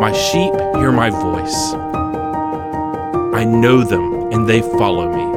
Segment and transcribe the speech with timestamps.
[0.00, 1.74] My sheep hear my voice.
[3.34, 5.34] I know them and they follow me.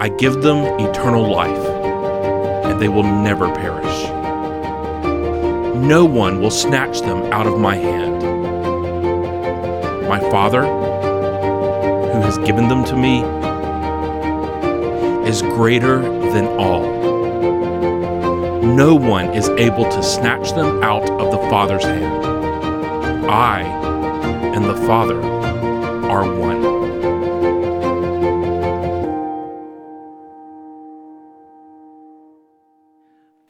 [0.00, 1.66] I give them eternal life,
[2.64, 4.08] and they will never perish.
[5.74, 8.22] No one will snatch them out of my hand.
[10.08, 13.22] My Father, who has given them to me,
[15.28, 16.97] is greater than all.
[18.76, 22.26] No one is able to snatch them out of the Father's hand.
[23.26, 23.62] I
[24.54, 26.62] and the Father are one.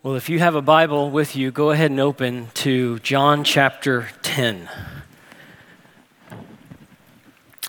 [0.04, 4.10] Well, if you have a Bible with you, go ahead and open to John chapter
[4.22, 4.70] 10.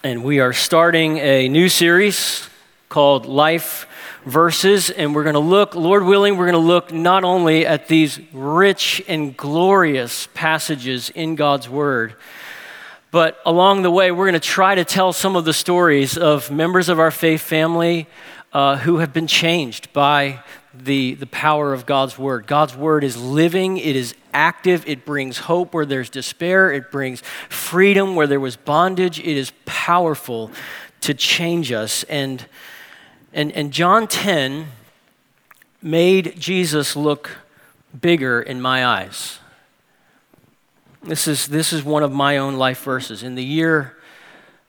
[0.03, 2.47] And we are starting a new series
[2.89, 3.87] called Life
[4.25, 4.89] Verses.
[4.89, 8.19] And we're going to look, Lord willing, we're going to look not only at these
[8.33, 12.15] rich and glorious passages in God's Word,
[13.11, 16.51] but along the way, we're going to try to tell some of the stories of
[16.51, 18.07] members of our faith family
[18.53, 20.43] uh, who have been changed by
[20.73, 22.45] the, the power of God's word.
[22.45, 27.21] God's word is living, it is active, it brings hope where there's despair, it brings
[27.49, 29.19] freedom where there was bondage.
[29.19, 30.51] It is powerful
[31.01, 32.03] to change us.
[32.03, 32.45] And,
[33.33, 34.67] and, and John 10
[35.81, 37.37] made Jesus look
[37.99, 39.39] bigger in my eyes.
[41.03, 43.23] This is, this is one of my own life verses.
[43.23, 43.97] In the year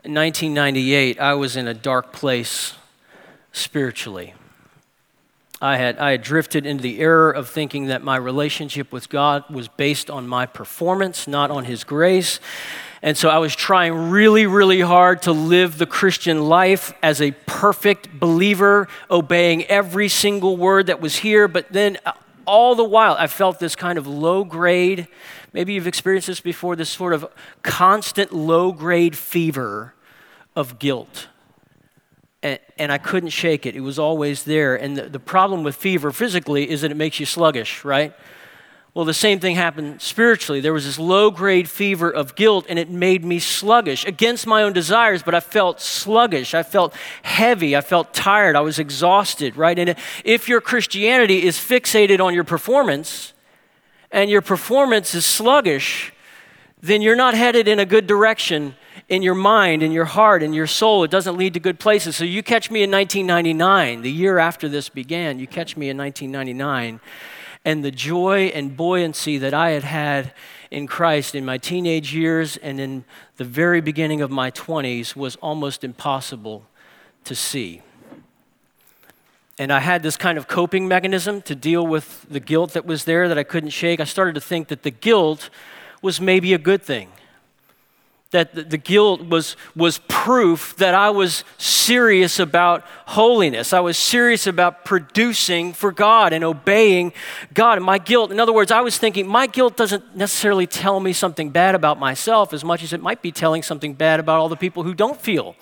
[0.03, 2.75] 1998, I was in a dark place
[3.53, 4.35] spiritually.
[5.61, 9.45] I had, I had drifted into the error of thinking that my relationship with God
[9.51, 12.41] was based on my performance, not on His grace.
[13.03, 17.31] And so I was trying really, really hard to live the Christian life as a
[17.47, 21.49] perfect believer, obeying every single word that was here.
[21.49, 22.13] But then uh,
[22.47, 25.09] all the while, I felt this kind of low grade,
[25.53, 27.27] maybe you've experienced this before, this sort of
[27.63, 29.95] constant low grade fever
[30.55, 31.29] of guilt
[32.43, 33.77] and, and I couldn't shake it.
[33.77, 34.75] It was always there.
[34.75, 38.15] And the, the problem with fever physically is that it makes you sluggish, right?
[38.93, 40.61] Well, the same thing happened spiritually.
[40.61, 44.65] There was this low grade fever of guilt, and it made me sluggish against my
[44.65, 46.55] own desires, but I felt sluggish.
[46.55, 46.93] I felt
[47.23, 47.77] heavy.
[47.77, 48.57] I felt tired.
[48.57, 49.79] I was exhausted, right?
[49.79, 53.33] And if your Christianity is fixated on your performance
[54.11, 56.13] and your performance is sluggish,
[56.81, 58.75] then you're not headed in a good direction
[59.09, 61.05] in your mind, in your heart, in your soul.
[61.05, 62.17] It doesn't lead to good places.
[62.17, 65.97] So you catch me in 1999, the year after this began, you catch me in
[65.97, 67.01] 1999,
[67.65, 70.33] and the joy and buoyancy that I had had
[70.71, 73.05] in Christ in my teenage years and in
[73.37, 76.65] the very beginning of my 20s was almost impossible
[77.25, 77.83] to see.
[79.59, 83.05] And I had this kind of coping mechanism to deal with the guilt that was
[83.05, 84.01] there that I couldn't shake.
[84.01, 85.51] I started to think that the guilt
[86.01, 87.11] was maybe a good thing
[88.31, 93.73] that the guilt was, was proof that I was serious about holiness.
[93.73, 97.13] I was serious about producing for God and obeying
[97.53, 97.79] God.
[97.79, 101.13] And my guilt, in other words, I was thinking my guilt doesn't necessarily tell me
[101.13, 104.49] something bad about myself as much as it might be telling something bad about all
[104.49, 105.57] the people who don't feel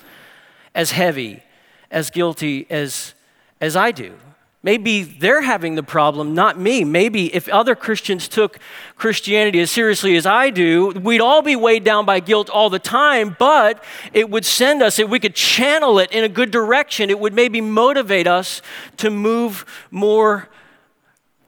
[0.75, 1.43] as heavy,
[1.91, 3.15] as guilty as,
[3.62, 4.12] as I do.
[4.61, 6.83] Maybe they're having the problem, not me.
[6.83, 8.59] Maybe if other Christians took
[8.97, 12.81] Christianity as seriously as I do, we'd all be weighed down by guilt all the
[12.81, 17.09] time, but it would send us, if we could channel it in a good direction,
[17.09, 18.61] it would maybe motivate us
[18.97, 20.49] to move more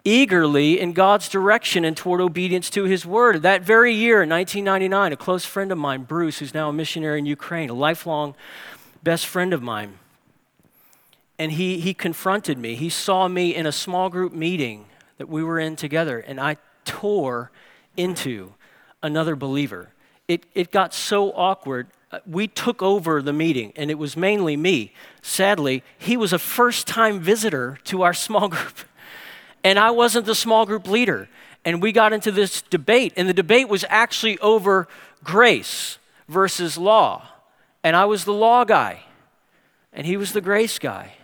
[0.04, 3.42] eagerly in God's direction and toward obedience to His Word.
[3.42, 7.26] That very year, 1999, a close friend of mine, Bruce, who's now a missionary in
[7.26, 8.34] Ukraine, a lifelong
[9.02, 9.98] best friend of mine,
[11.40, 12.74] and he, he confronted me.
[12.74, 14.84] He saw me in a small group meeting
[15.16, 17.50] that we were in together, and I tore
[17.96, 18.52] into
[19.02, 19.88] another believer.
[20.28, 21.86] It, it got so awkward.
[22.12, 24.92] Uh, we took over the meeting, and it was mainly me.
[25.22, 28.80] Sadly, he was a first time visitor to our small group,
[29.64, 31.26] and I wasn't the small group leader.
[31.64, 34.88] And we got into this debate, and the debate was actually over
[35.24, 35.96] grace
[36.28, 37.28] versus law.
[37.82, 39.04] And I was the law guy,
[39.90, 41.14] and he was the grace guy.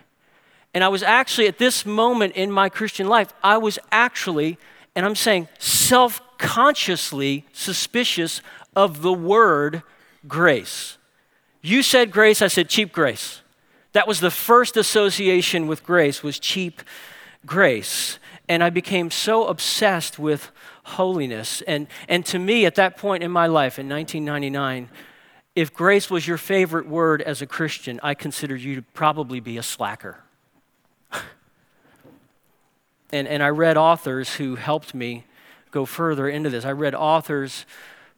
[0.73, 4.57] And I was actually, at this moment in my Christian life, I was actually,
[4.95, 8.41] and I'm saying self consciously suspicious
[8.75, 9.81] of the word
[10.27, 10.97] grace.
[11.61, 13.41] You said grace, I said cheap grace.
[13.93, 16.81] That was the first association with grace was cheap
[17.45, 18.19] grace.
[18.47, 20.51] And I became so obsessed with
[20.83, 21.61] holiness.
[21.63, 24.89] And, and to me, at that point in my life, in 1999,
[25.55, 29.57] if grace was your favorite word as a Christian, I considered you to probably be
[29.57, 30.19] a slacker.
[33.11, 35.25] And, and I read authors who helped me
[35.71, 36.65] go further into this.
[36.65, 37.65] I read authors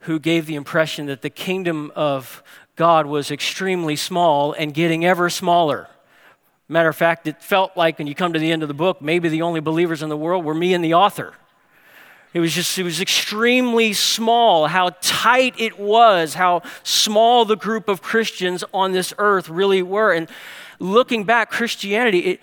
[0.02, 2.42] who gave the impression that the kingdom of
[2.76, 5.88] God was extremely small and getting ever smaller.
[6.68, 9.02] Matter of fact, it felt like when you come to the end of the book,
[9.02, 11.34] maybe the only believers in the world were me and the author.
[12.32, 17.90] It was just, it was extremely small, how tight it was, how small the group
[17.90, 20.14] of Christians on this earth really were.
[20.14, 20.30] And
[20.78, 22.40] looking back, Christianity, it,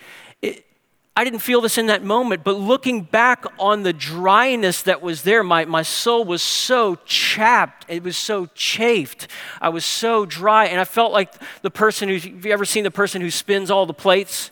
[1.19, 5.23] I didn't feel this in that moment, but looking back on the dryness that was
[5.23, 7.87] there, my, my soul was so chapped.
[7.89, 9.27] It was so chafed.
[9.59, 10.67] I was so dry.
[10.67, 11.33] And I felt like
[11.63, 14.51] the person who's, have you ever seen the person who spins all the plates?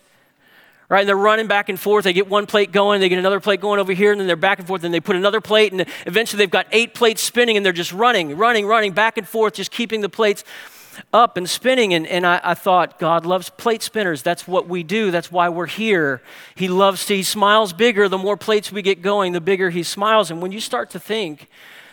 [0.89, 1.01] Right?
[1.01, 2.05] And they're running back and forth.
[2.05, 4.35] They get one plate going, they get another plate going over here, and then they're
[4.35, 7.57] back and forth, and they put another plate, and eventually they've got eight plates spinning,
[7.57, 10.45] and they're just running, running, running back and forth, just keeping the plates
[11.13, 11.95] up and spinning.
[11.95, 14.23] And, and I, I, thought, God loves plate spinners.
[14.23, 15.11] That's what we do.
[15.11, 16.23] That's why we're here.
[16.55, 18.09] He loves to, he smiles bigger.
[18.09, 20.31] The more plates we get going, the bigger he smiles.
[20.31, 21.49] And when you start to think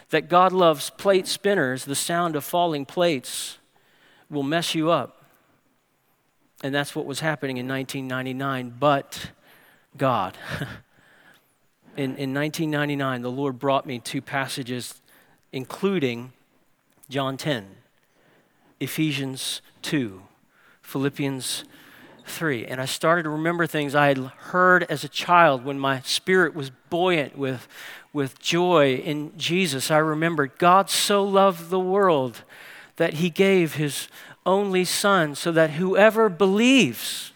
[0.09, 3.57] that God loves plate spinners, the sound of falling plates
[4.29, 5.25] will mess you up.
[6.63, 8.75] And that's what was happening in 1999.
[8.79, 9.31] But
[9.97, 10.37] God.
[11.97, 15.01] in, in 1999, the Lord brought me two passages,
[15.51, 16.33] including
[17.09, 17.80] John 10.
[18.81, 20.23] Ephesians 2,
[20.81, 21.65] Philippians
[22.25, 22.65] 3.
[22.65, 26.55] And I started to remember things I had heard as a child when my spirit
[26.55, 27.67] was buoyant with,
[28.11, 29.91] with joy in Jesus.
[29.91, 32.43] I remembered God so loved the world
[32.95, 34.07] that he gave his
[34.47, 37.33] only Son so that whoever believes,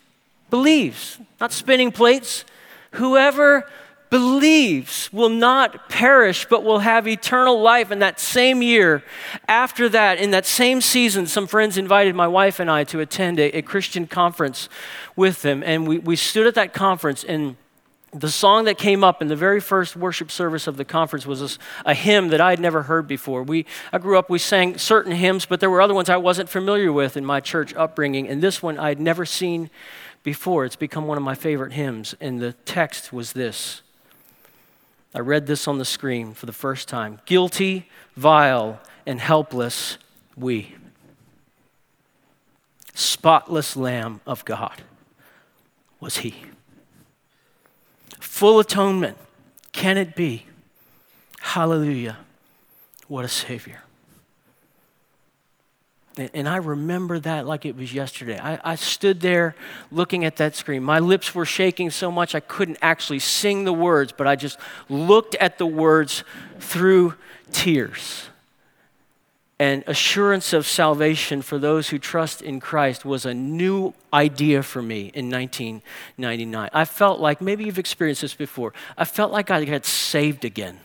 [0.49, 2.43] believes, not spinning plates,
[2.93, 3.69] whoever
[4.09, 7.91] believes will not perish but will have eternal life.
[7.91, 9.03] In that same year,
[9.47, 13.39] after that, in that same season, some friends invited my wife and I to attend
[13.39, 14.69] a, a Christian conference
[15.15, 15.63] with them.
[15.63, 17.55] And we, we stood at that conference and
[18.15, 21.41] the song that came up in the very first worship service of the conference was
[21.41, 23.43] a, a, hymn that I had never heard before.
[23.43, 26.47] We, I grew up, we sang certain hymns, but there were other ones I wasn't
[26.47, 29.69] familiar with in my church upbringing, and this one I had never seen
[30.23, 30.63] before.
[30.63, 33.81] It's become one of my favorite hymns, and the text was this
[35.15, 37.21] I read this on the screen for the first time.
[37.25, 39.97] Guilty, vile, and helpless,
[40.35, 40.75] we.
[42.93, 44.83] Spotless Lamb of God
[46.01, 46.35] was He.
[48.19, 49.17] Full atonement,
[49.71, 50.47] can it be?
[51.39, 52.17] Hallelujah.
[53.07, 53.84] What a Savior.
[56.17, 58.39] And I remember that like it was yesterday.
[58.39, 59.53] I, I, stood there
[59.91, 60.81] looking at that screen.
[60.81, 64.57] My lips were shaking so much I couldn't actually sing the words, but I just
[64.87, 66.23] looked at the words
[66.59, 67.15] through
[67.51, 68.29] tears.
[69.57, 74.81] And assurance of salvation for those who trust in Christ was a new idea for
[74.81, 76.69] me in 1999.
[76.73, 80.79] I felt like, maybe you've experienced this before, I felt like I got saved again.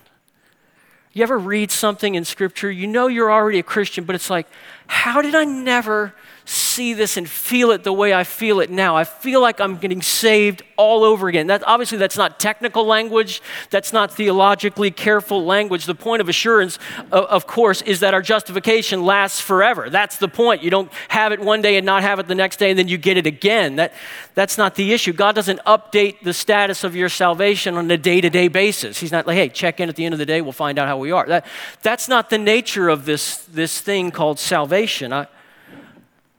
[1.12, 2.71] You ever read something in Scripture?
[2.71, 4.47] You know you're already a Christian, but it's like,
[4.87, 6.15] how did I never
[6.50, 8.97] see this and feel it the way I feel it now.
[8.97, 11.47] I feel like I'm getting saved all over again.
[11.47, 15.85] That, obviously, that's not technical language, that's not theologically careful language.
[15.85, 16.81] The point of assurance,
[17.12, 19.91] of, of course, is that our justification lasts forever.
[19.91, 20.64] That's the point.
[20.64, 22.88] You don't have it one day and not have it the next day, and then
[22.88, 23.76] you get it again.
[23.76, 23.93] That,
[24.35, 25.12] that's not the issue.
[25.12, 28.98] God doesn't update the status of your salvation on a day to day basis.
[28.98, 30.89] He's not like, hey, check in at the end of the day, we'll find out
[30.89, 31.27] how we are.
[31.27, 31.46] That,
[31.82, 35.13] that's not the nature of this, this thing called salvation.
[35.13, 35.29] I,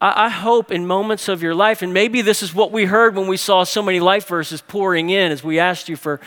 [0.03, 3.27] I, hope in moments of your life, and maybe this is what we heard when
[3.27, 6.19] we saw so many life verses pouring in as we asked you for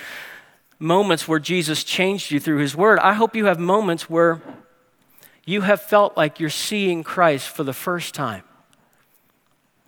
[0.78, 3.00] moments where Jesus changed you through his word.
[3.00, 4.40] I hope you have moments where
[5.44, 8.44] you have felt like you're seeing Christ for the first time.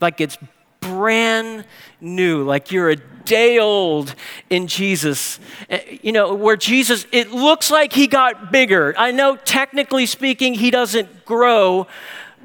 [0.01, 0.37] Like it's
[0.81, 1.65] brand
[2.01, 4.15] new, like you're a day old
[4.51, 5.39] in Jesus.
[5.69, 8.95] Eh, you know, where Jesus, it looks like he got bigger.
[8.99, 11.87] I know technically speaking, he doesn't grow,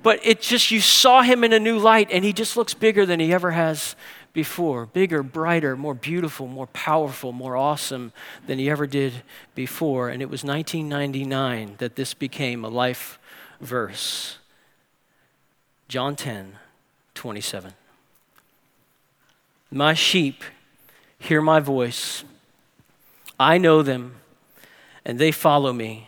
[0.04, 3.06] but it just, you saw him in a new light, and he just looks bigger
[3.06, 3.96] than he ever has
[4.34, 8.14] before bigger, brighter, more beautiful, more powerful, more awesome
[8.48, 9.24] than he ever did
[9.56, 10.10] before.
[10.10, 13.20] And it was 1999 that this became a life
[13.60, 14.38] verse.
[15.88, 16.58] John 10,
[17.14, 17.74] 27.
[19.70, 20.44] My sheep
[21.20, 22.24] hear my voice.
[23.40, 24.16] I know them,
[25.04, 26.08] and they follow me.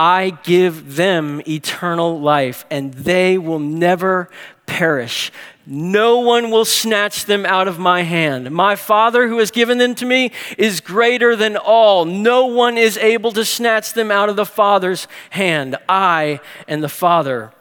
[0.00, 4.30] I give them eternal life, and they will never
[4.64, 5.30] perish.
[5.66, 8.50] No one will snatch them out of my hand.
[8.50, 12.06] My Father, who has given them to me, is greater than all.
[12.06, 15.76] No one is able to snatch them out of the Father's hand.
[15.86, 17.52] I and the Father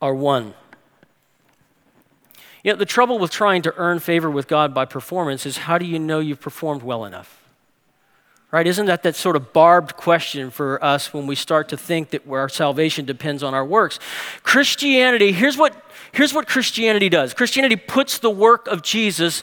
[0.00, 0.54] are one.
[2.64, 5.78] You know, the trouble with trying to earn favor with God by performance is how
[5.78, 7.41] do you know you've performed well enough?
[8.52, 8.66] Right?
[8.66, 12.28] Isn't that that sort of barbed question for us when we start to think that
[12.28, 13.98] our salvation depends on our works?
[14.42, 15.74] Christianity, here's what,
[16.12, 19.42] here's what Christianity does Christianity puts the work of Jesus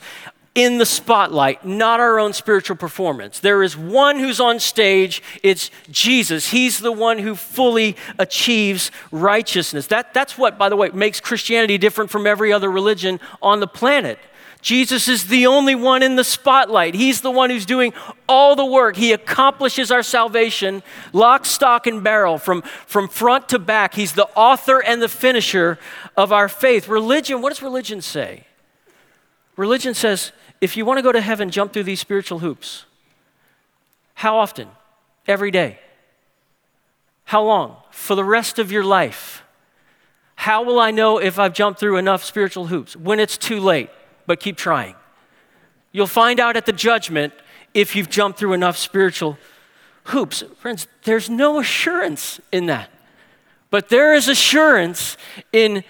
[0.53, 3.39] in the spotlight, not our own spiritual performance.
[3.39, 6.49] There is one who's on stage, it's Jesus.
[6.49, 9.87] He's the one who fully achieves righteousness.
[9.87, 13.67] That, that's what, by the way, makes Christianity different from every other religion on the
[13.67, 14.19] planet.
[14.61, 16.93] Jesus is the only one in the spotlight.
[16.93, 17.93] He's the one who's doing
[18.27, 18.97] all the work.
[18.97, 23.93] He accomplishes our salvation, lock, stock, and barrel, from, from front to back.
[23.93, 25.79] He's the author and the finisher
[26.17, 26.89] of our faith.
[26.89, 28.45] Religion, what does religion say?
[29.55, 32.85] Religion says if you want to go to heaven, jump through these spiritual hoops.
[34.15, 34.67] How often?
[35.25, 35.79] Every day.
[37.23, 37.77] How long?
[37.91, 39.43] For the rest of your life.
[40.35, 42.95] How will I know if I've jumped through enough spiritual hoops?
[42.95, 43.89] When it's too late,
[44.29, 44.93] but keep trying.
[45.91, 47.33] You'll find out at the judgment
[47.73, 49.39] if you've jumped through enough spiritual
[50.03, 50.43] hoops.
[50.59, 52.91] Friends, there's no assurance in that.
[53.71, 55.17] But there is assurance
[55.51, 55.83] in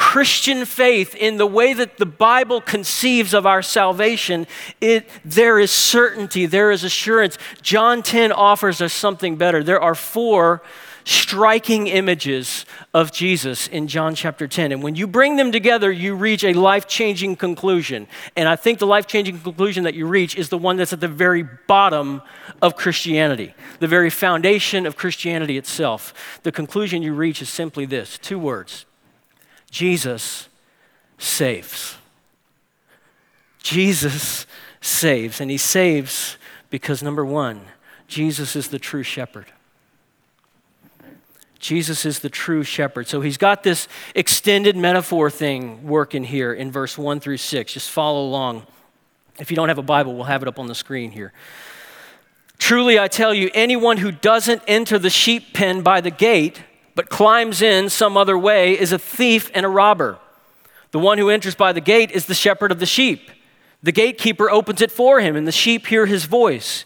[0.00, 4.46] Christian faith, in the way that the Bible conceives of our salvation,
[4.80, 7.36] it, there is certainty, there is assurance.
[7.60, 9.62] John 10 offers us something better.
[9.62, 10.62] There are four
[11.04, 12.64] striking images
[12.94, 14.72] of Jesus in John chapter 10.
[14.72, 18.08] And when you bring them together, you reach a life changing conclusion.
[18.36, 21.00] And I think the life changing conclusion that you reach is the one that's at
[21.00, 22.22] the very bottom
[22.62, 26.40] of Christianity, the very foundation of Christianity itself.
[26.42, 28.86] The conclusion you reach is simply this two words
[29.70, 30.48] Jesus
[31.18, 31.96] saves.
[33.62, 34.46] Jesus
[34.80, 36.36] saves, and he saves
[36.70, 37.60] because number one,
[38.08, 39.46] Jesus is the true shepherd.
[41.58, 43.06] Jesus is the true shepherd.
[43.06, 47.72] So he's got this extended metaphor thing working here in verse 1 through 6.
[47.72, 48.66] Just follow along.
[49.38, 51.32] If you don't have a Bible, we'll have it up on the screen here.
[52.58, 56.62] Truly, I tell you, anyone who doesn't enter the sheep pen by the gate,
[57.00, 60.18] but climbs in some other way is a thief and a robber.
[60.90, 63.30] The one who enters by the gate is the shepherd of the sheep.
[63.82, 66.84] The gatekeeper opens it for him, and the sheep hear his voice.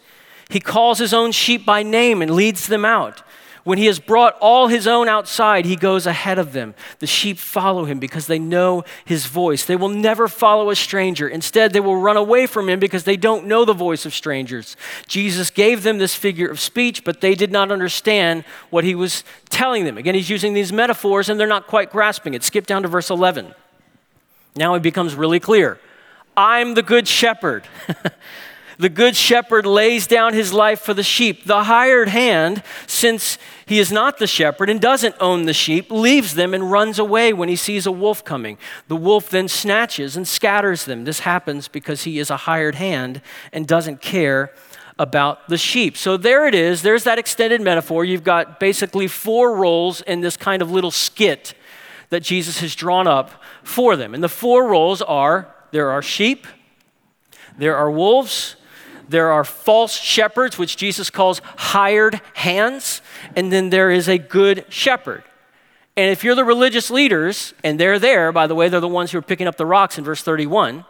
[0.49, 3.24] He calls his own sheep by name and leads them out.
[3.65, 6.75] When he has brought all his own outside, he goes ahead of them.
[6.99, 9.65] The sheep follow him because they know his voice.
[9.65, 11.27] They will never follow a stranger.
[11.27, 14.77] Instead, they will run away from him because they don't know the voice of strangers.
[15.07, 19.25] Jesus gave them this figure of speech, but they did not understand what he was
[19.49, 19.97] telling them.
[19.97, 22.45] Again, he's using these metaphors and they're not quite grasping it.
[22.45, 23.55] Skip down to verse 11.
[24.57, 25.81] Now it becomes really clear.
[26.37, 27.65] I'm the good shepherd.
[28.79, 31.45] The good shepherd lays down his life for the sheep.
[31.45, 36.35] The hired hand, since he is not the shepherd and doesn't own the sheep, leaves
[36.35, 38.59] them and runs away when he sees a wolf coming.
[38.89, 41.05] The wolf then snatches and scatters them.
[41.05, 43.21] This happens because he is a hired hand
[43.53, 44.53] and doesn't care
[44.99, 45.97] about the sheep.
[45.97, 46.83] So there it is.
[46.83, 48.05] There's that extended metaphor.
[48.05, 51.55] You've got basically four roles in this kind of little skit
[52.11, 54.15] that Jesus has drawn up for them.
[54.15, 56.47] And the four roles are there are sheep,
[57.59, 58.55] there are wolves,
[59.09, 63.03] there are false shepherds, which Jesus calls hired hands,
[63.37, 65.25] and then there is a good shepherd.
[65.97, 69.13] And if you're the religious leaders, and they're there, by the way, they're the ones
[69.13, 70.85] who are picking up the rocks in verse 31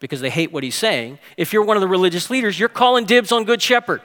[0.00, 1.18] because they hate what he's saying.
[1.36, 4.00] If you're one of the religious leaders, you're calling dibs on good shepherd.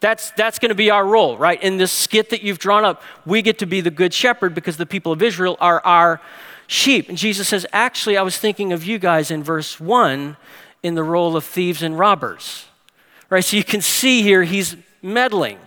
[0.00, 1.62] That's, that's going to be our role, right?
[1.62, 4.76] In this skit that you've drawn up, we get to be the good shepherd because
[4.76, 6.20] the people of Israel are our
[6.66, 7.08] sheep.
[7.08, 10.36] And Jesus says, Actually, I was thinking of you guys in verse 1
[10.82, 12.66] in the role of thieves and robbers.
[13.28, 13.44] Right?
[13.44, 15.58] So you can see here he's meddling.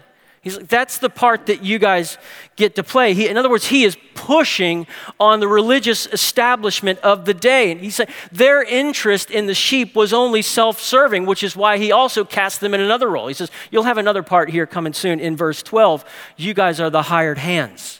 [0.42, 2.18] He's like, that's the part that you guys
[2.56, 3.14] get to play.
[3.14, 4.88] He, in other words, he is pushing
[5.20, 7.72] on the religious establishment of the day.
[7.72, 11.78] And he said their interest in the sheep was only self serving, which is why
[11.78, 13.28] he also cast them in another role.
[13.28, 16.06] He says, You'll have another part here coming soon in verse 12.
[16.38, 18.00] You guys are the hired hands.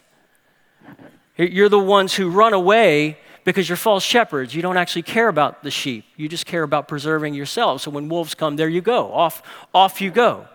[1.36, 4.54] You're the ones who run away because you're false shepherds.
[4.54, 6.06] You don't actually care about the sheep.
[6.18, 7.84] You just care about preserving yourselves.
[7.84, 9.12] So when wolves come, there you go.
[9.14, 9.42] Off,
[9.74, 10.48] off you go.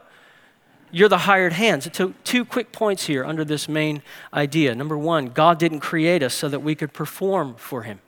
[0.90, 1.88] You're the hired hands.
[1.92, 4.74] So two quick points here under this main idea.
[4.74, 7.98] Number one, God didn't create us so that we could perform for Him.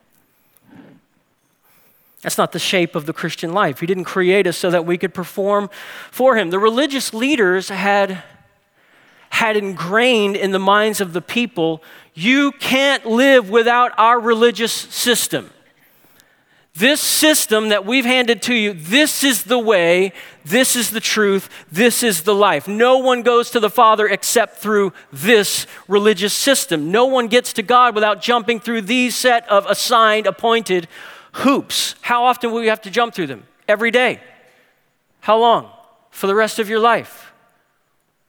[2.23, 3.81] That's not the shape of the Christian life.
[3.81, 5.69] He didn't create us so that we could perform
[6.11, 6.51] for Him.
[6.51, 8.23] The religious leaders had
[9.37, 11.83] had ingrained in the minds of the people
[12.15, 15.51] you can't live without our religious system.
[16.75, 21.51] This system that we've handed to you, this is the way, this is the truth,
[21.71, 22.67] this is the life.
[22.67, 26.91] No one goes to the Father except through this religious system.
[26.91, 30.89] No one gets to God without jumping through these set of assigned, appointed
[31.33, 31.95] hoops.
[32.01, 33.45] How often will you have to jump through them?
[33.69, 34.19] Every day.
[35.21, 35.71] How long?
[36.11, 37.26] For the rest of your life.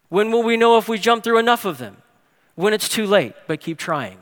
[0.10, 1.98] When will we know if we jump through enough of them?
[2.56, 4.18] When it's too late, but keep trying.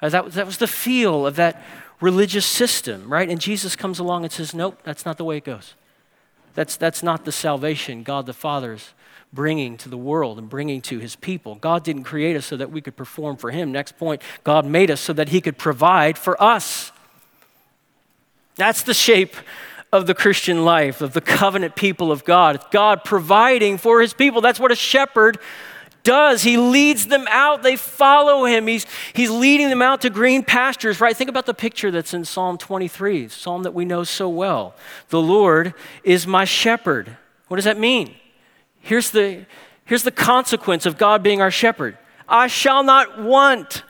[0.00, 1.64] Uh, that, that was the feel of that
[2.00, 3.28] religious system, right?
[3.28, 5.74] And Jesus comes along and says, Nope, that's not the way it goes.
[6.54, 8.94] That's, that's not the salvation God the Father is
[9.32, 11.56] bringing to the world and bringing to his people.
[11.56, 13.72] God didn't create us so that we could perform for him.
[13.72, 16.92] Next point, God made us so that he could provide for us.
[18.54, 19.36] That's the shape
[19.92, 22.64] of the Christian life, of the covenant people of God.
[22.70, 24.40] God providing for his people.
[24.40, 25.38] That's what a shepherd
[26.06, 26.42] does.
[26.42, 27.62] He leads them out.
[27.62, 28.66] They follow him.
[28.66, 31.16] He's, he's leading them out to green pastures, right?
[31.16, 34.74] Think about the picture that's in Psalm 23, psalm that we know so well.
[35.08, 35.74] The Lord
[36.04, 37.16] is my shepherd.
[37.48, 38.14] What does that mean?
[38.80, 39.46] Here's the,
[39.84, 43.82] here's the consequence of God being our shepherd I shall not want.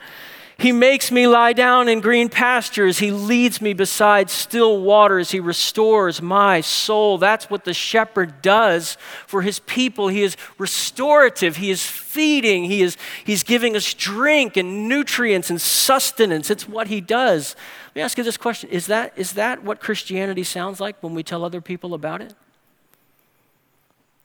[0.59, 2.97] He makes me lie down in green pastures.
[2.97, 5.29] He leads me beside still waters.
[5.29, 7.19] He restores my soul.
[7.19, 8.97] That's what the shepherd does
[9.27, 10.07] for his people.
[10.07, 11.57] He is restorative.
[11.57, 12.63] He is feeding.
[12.63, 16.49] He is he's giving us drink and nutrients and sustenance.
[16.49, 17.55] It's what he does.
[17.89, 18.71] Let me ask you this question.
[18.71, 22.33] Is that, is that what Christianity sounds like when we tell other people about it?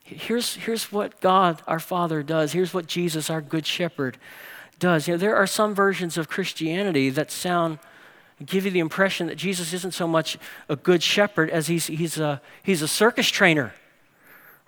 [0.05, 2.53] Here's, here's what God, our Father, does.
[2.53, 4.19] Here's what Jesus, our Good Shepherd,
[4.83, 5.07] does.
[5.07, 7.79] You know, there are some versions of Christianity that sound
[8.45, 10.37] give you the impression that Jesus isn't so much
[10.69, 13.73] a good shepherd as he's, he's, a, he's a circus trainer.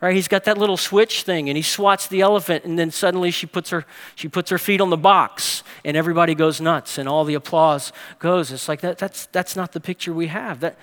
[0.00, 0.14] Right?
[0.14, 3.46] He's got that little switch thing and he swats the elephant and then suddenly she
[3.46, 7.24] puts her she puts her feet on the box and everybody goes nuts and all
[7.24, 8.52] the applause goes.
[8.52, 10.60] It's like that that's that's not the picture we have.
[10.60, 10.76] That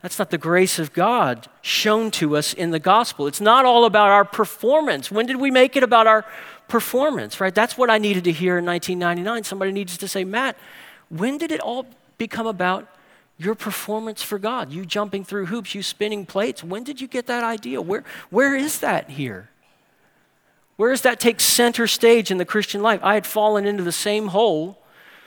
[0.00, 3.26] that's not the grace of God shown to us in the gospel.
[3.26, 5.10] It's not all about our performance.
[5.10, 6.24] When did we make it about our
[6.70, 7.54] performance, right?
[7.54, 9.44] That's what I needed to hear in 1999.
[9.44, 10.56] Somebody needs to say, Matt,
[11.10, 11.84] when did it all
[12.16, 12.88] become about
[13.36, 14.72] your performance for God?
[14.72, 16.64] You jumping through hoops, you spinning plates.
[16.64, 17.82] When did you get that idea?
[17.82, 19.50] Where, where is that here?
[20.76, 23.00] Where does that take center stage in the Christian life?
[23.02, 24.78] I had fallen into the same hole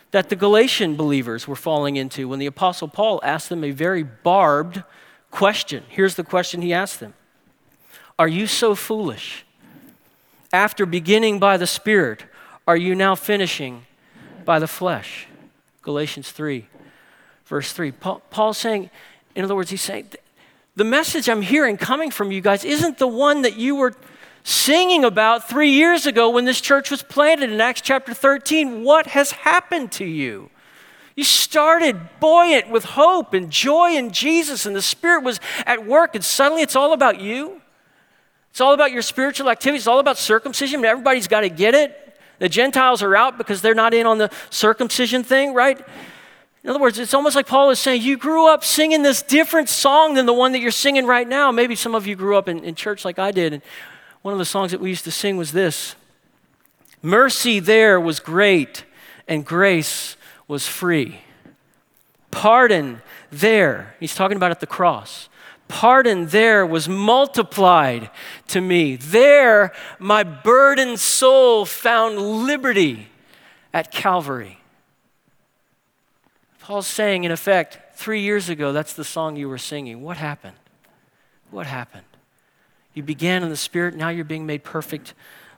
[0.10, 4.04] that the Galatian believers were falling into when the Apostle Paul asked them a very
[4.04, 4.82] barbed
[5.30, 5.84] question.
[5.90, 7.14] Here's the question he asked them
[8.18, 9.43] Are you so foolish?
[10.54, 12.26] After beginning by the Spirit,
[12.68, 13.88] are you now finishing
[14.46, 15.26] by the flesh?
[15.82, 16.68] Galatians 3,
[17.46, 17.92] verse 3.
[17.92, 18.92] Paul, Paul's saying,
[19.36, 20.10] in other words, he's saying,
[20.76, 23.96] the message I'm hearing coming from you guys isn't the one that you were
[24.44, 28.84] singing about three years ago when this church was planted in Acts chapter 13.
[28.84, 30.52] What has happened to you?
[31.16, 36.14] You started buoyant with hope and joy in Jesus, and the Spirit was at work,
[36.14, 37.63] and suddenly it's all about you.
[38.54, 39.80] It's all about your spiritual activity.
[39.80, 40.86] It's all about circumcision.
[40.86, 42.16] Everybody's got to get it.
[42.38, 45.84] The Gentiles are out because they're not in on the circumcision thing, right?
[46.64, 49.70] In other words, it's almost like Paul is saying, You grew up singing this different
[49.70, 51.52] song than the one that you're singing right now.
[51.52, 53.64] Maybe some of you grew up in, in church like I did, and
[54.22, 55.96] one of the songs that we used to sing was this
[57.02, 58.86] Mercy there was great,
[59.28, 60.16] and grace
[60.48, 61.22] was free.
[62.30, 65.28] Pardon there, he's talking about at the cross.
[65.68, 68.10] Pardon there was multiplied
[68.48, 68.96] to me.
[68.96, 73.08] There, my burdened soul found liberty
[73.74, 74.60] at Calvary.
[76.60, 80.02] Paul's saying, in effect, three years ago, that's the song you were singing.
[80.02, 80.56] What happened?
[81.52, 82.06] What happened?
[82.94, 85.14] You began in the Spirit, now you're being made perfect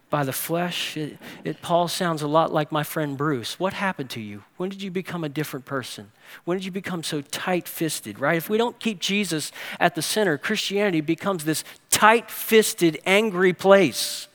[0.10, 0.96] by the flesh.
[0.96, 3.60] It, it, Paul sounds a lot like my friend Bruce.
[3.60, 4.44] What happened to you?
[4.58, 6.12] When did you become a different person?
[6.44, 8.38] When did you become so tight fisted, right?
[8.38, 14.28] If we don't keep Jesus at the center, Christianity becomes this tight fisted, angry place.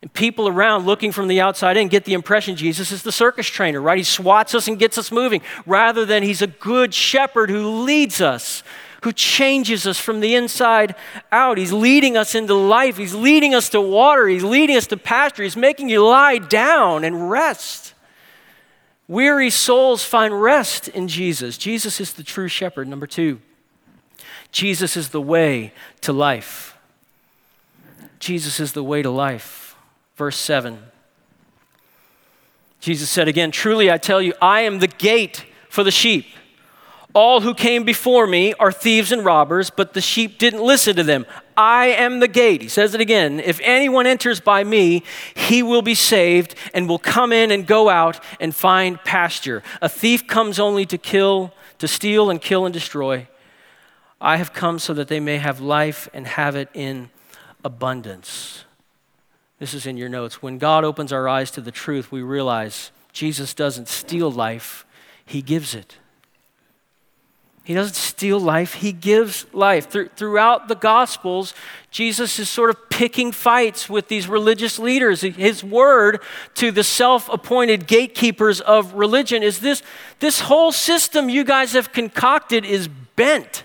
[0.00, 3.48] And people around looking from the outside in get the impression Jesus is the circus
[3.48, 3.98] trainer, right?
[3.98, 8.20] He swats us and gets us moving, rather than he's a good shepherd who leads
[8.20, 8.62] us
[9.02, 10.94] who changes us from the inside
[11.30, 11.58] out.
[11.58, 12.96] He's leading us into life.
[12.96, 14.26] He's leading us to water.
[14.26, 15.44] He's leading us to pasture.
[15.44, 17.94] He's making you lie down and rest.
[19.06, 21.56] Weary souls find rest in Jesus.
[21.56, 22.88] Jesus is the true shepherd.
[22.88, 23.40] Number two,
[24.52, 26.76] Jesus is the way to life.
[28.18, 29.76] Jesus is the way to life.
[30.16, 30.78] Verse 7.
[32.80, 36.26] Jesus said again, Truly I tell you, I am the gate for the sheep.
[37.20, 41.02] All who came before me are thieves and robbers, but the sheep didn't listen to
[41.02, 41.26] them.
[41.56, 42.62] I am the gate.
[42.62, 43.40] He says it again.
[43.40, 45.02] If anyone enters by me,
[45.34, 49.64] he will be saved and will come in and go out and find pasture.
[49.82, 53.26] A thief comes only to kill, to steal, and kill and destroy.
[54.20, 57.10] I have come so that they may have life and have it in
[57.64, 58.64] abundance.
[59.58, 60.40] This is in your notes.
[60.40, 64.86] When God opens our eyes to the truth, we realize Jesus doesn't steal life,
[65.26, 65.96] He gives it.
[67.68, 69.90] He doesn't steal life, he gives life.
[69.90, 71.52] throughout the Gospels,
[71.90, 75.20] Jesus is sort of picking fights with these religious leaders.
[75.20, 76.22] His word
[76.54, 79.82] to the self appointed gatekeepers of religion is this
[80.18, 83.64] this whole system you guys have concocted is bent.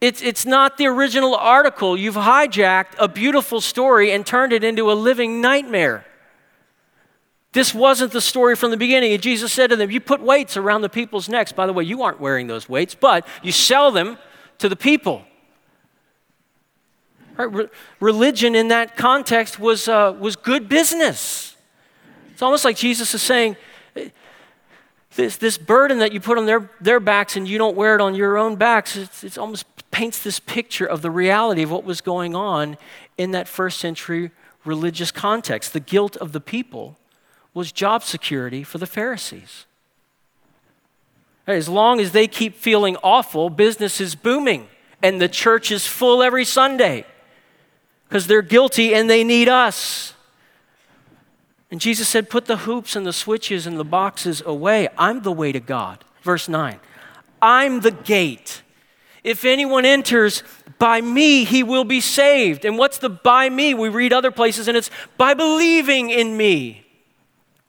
[0.00, 1.96] It's, it's not the original article.
[1.96, 6.06] You've hijacked a beautiful story and turned it into a living nightmare.
[7.52, 9.12] This wasn't the story from the beginning.
[9.12, 11.52] And Jesus said to them, You put weights around the people's necks.
[11.52, 14.18] By the way, you aren't wearing those weights, but you sell them
[14.58, 15.24] to the people.
[17.36, 17.52] Right?
[17.52, 21.56] Re- religion in that context was, uh, was good business.
[22.32, 23.56] It's almost like Jesus is saying,
[25.16, 28.00] this, this burden that you put on their, their backs and you don't wear it
[28.00, 31.82] on your own backs, it's, it's almost paints this picture of the reality of what
[31.82, 32.76] was going on
[33.18, 34.30] in that first century
[34.64, 35.72] religious context.
[35.72, 36.96] The guilt of the people
[37.54, 39.66] was job security for the Pharisees.
[41.46, 44.68] As long as they keep feeling awful, business is booming
[45.02, 47.04] and the church is full every Sunday
[48.08, 50.14] because they're guilty and they need us.
[51.70, 54.88] And Jesus said, Put the hoops and the switches and the boxes away.
[54.98, 56.04] I'm the way to God.
[56.22, 56.78] Verse 9
[57.40, 58.62] I'm the gate.
[59.22, 60.42] If anyone enters
[60.78, 62.64] by me, he will be saved.
[62.64, 63.74] And what's the by me?
[63.74, 66.86] We read other places and it's by believing in me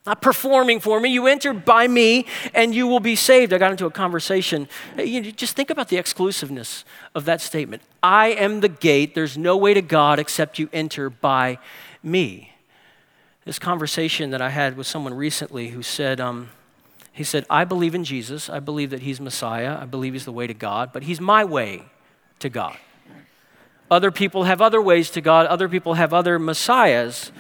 [0.06, 1.10] not performing for me.
[1.10, 3.54] You enter by me and you will be saved.
[3.54, 4.68] I got into a conversation.
[4.98, 6.84] You just think about the exclusiveness
[7.14, 7.84] of that statement.
[8.02, 9.14] I am the gate.
[9.14, 11.60] There's no way to God except you enter by
[12.02, 12.54] me.
[13.46, 16.50] This conversation that I had with someone recently who said, um,
[17.14, 18.50] he said, I believe in Jesus.
[18.50, 19.78] I believe that he's Messiah.
[19.80, 21.84] I believe he's the way to God, but he's my way
[22.40, 22.78] to God.
[23.92, 27.32] Other people have other ways to God, other people have other Messiahs.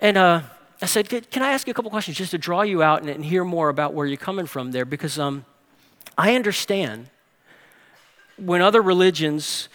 [0.00, 0.42] And uh,
[0.80, 3.10] I said, Can I ask you a couple questions just to draw you out and,
[3.10, 4.84] and hear more about where you're coming from there?
[4.84, 5.44] Because um,
[6.16, 7.08] I understand
[8.36, 9.68] when other religions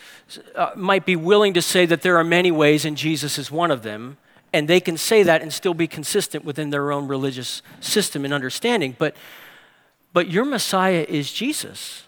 [0.56, 3.72] uh, might be willing to say that there are many ways and Jesus is one
[3.72, 4.18] of them,
[4.54, 8.34] and they can say that and still be consistent within their own religious system and
[8.34, 8.96] understanding.
[8.98, 9.16] But,
[10.14, 12.04] but your Messiah is Jesus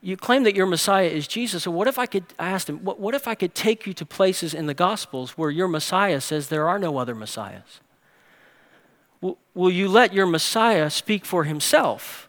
[0.00, 1.64] you claim that your Messiah is Jesus.
[1.64, 3.92] So what if I could, I asked him, what, what if I could take you
[3.94, 7.80] to places in the Gospels where your Messiah says there are no other Messiahs?
[9.20, 12.28] Will, will you let your Messiah speak for himself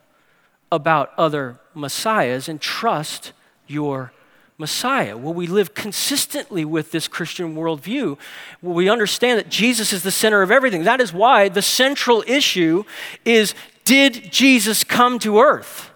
[0.71, 3.33] about other Messiahs and trust
[3.67, 4.13] your
[4.57, 5.15] Messiah?
[5.15, 8.17] Will we live consistently with this Christian worldview?
[8.63, 10.83] Will we understand that Jesus is the center of everything?
[10.83, 12.83] That is why the central issue
[13.25, 13.53] is
[13.85, 15.88] did Jesus come to earth?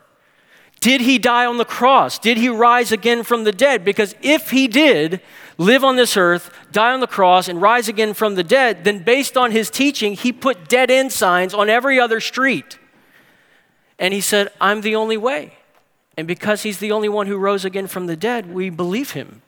[0.83, 2.19] Did he die on the cross?
[2.19, 3.85] Did he rise again from the dead?
[3.85, 5.21] Because if he did
[5.57, 9.01] live on this earth, die on the cross, and rise again from the dead, then
[9.01, 12.79] based on his teaching, he put dead end signs on every other street.
[13.97, 15.53] And he said, I'm the only way.
[16.17, 19.41] And because he's the only one who rose again from the dead, we believe him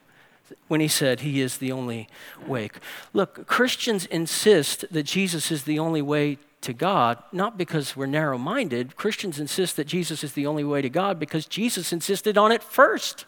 [0.70, 2.08] when he said he is the only
[2.48, 2.70] way.
[3.12, 8.38] Look, Christians insist that Jesus is the only way to God, not because we're narrow
[8.38, 8.96] minded.
[8.96, 12.62] Christians insist that Jesus is the only way to God because Jesus insisted on it
[12.62, 13.26] first.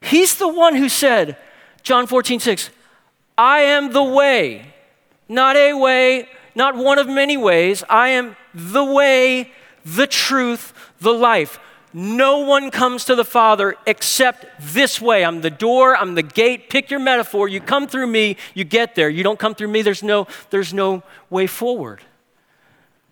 [0.00, 1.36] He's the one who said,
[1.82, 2.70] John 14, 6,
[3.36, 4.74] I am the way,
[5.28, 7.84] not a way, not one of many ways.
[7.88, 9.52] I am the way,
[9.84, 11.58] the truth, the life.
[11.92, 15.24] No one comes to the Father except this way.
[15.24, 16.68] I'm the door, I'm the gate.
[16.68, 17.48] Pick your metaphor.
[17.48, 19.08] You come through me, you get there.
[19.08, 22.02] You don't come through me, there's no, there's no way forward.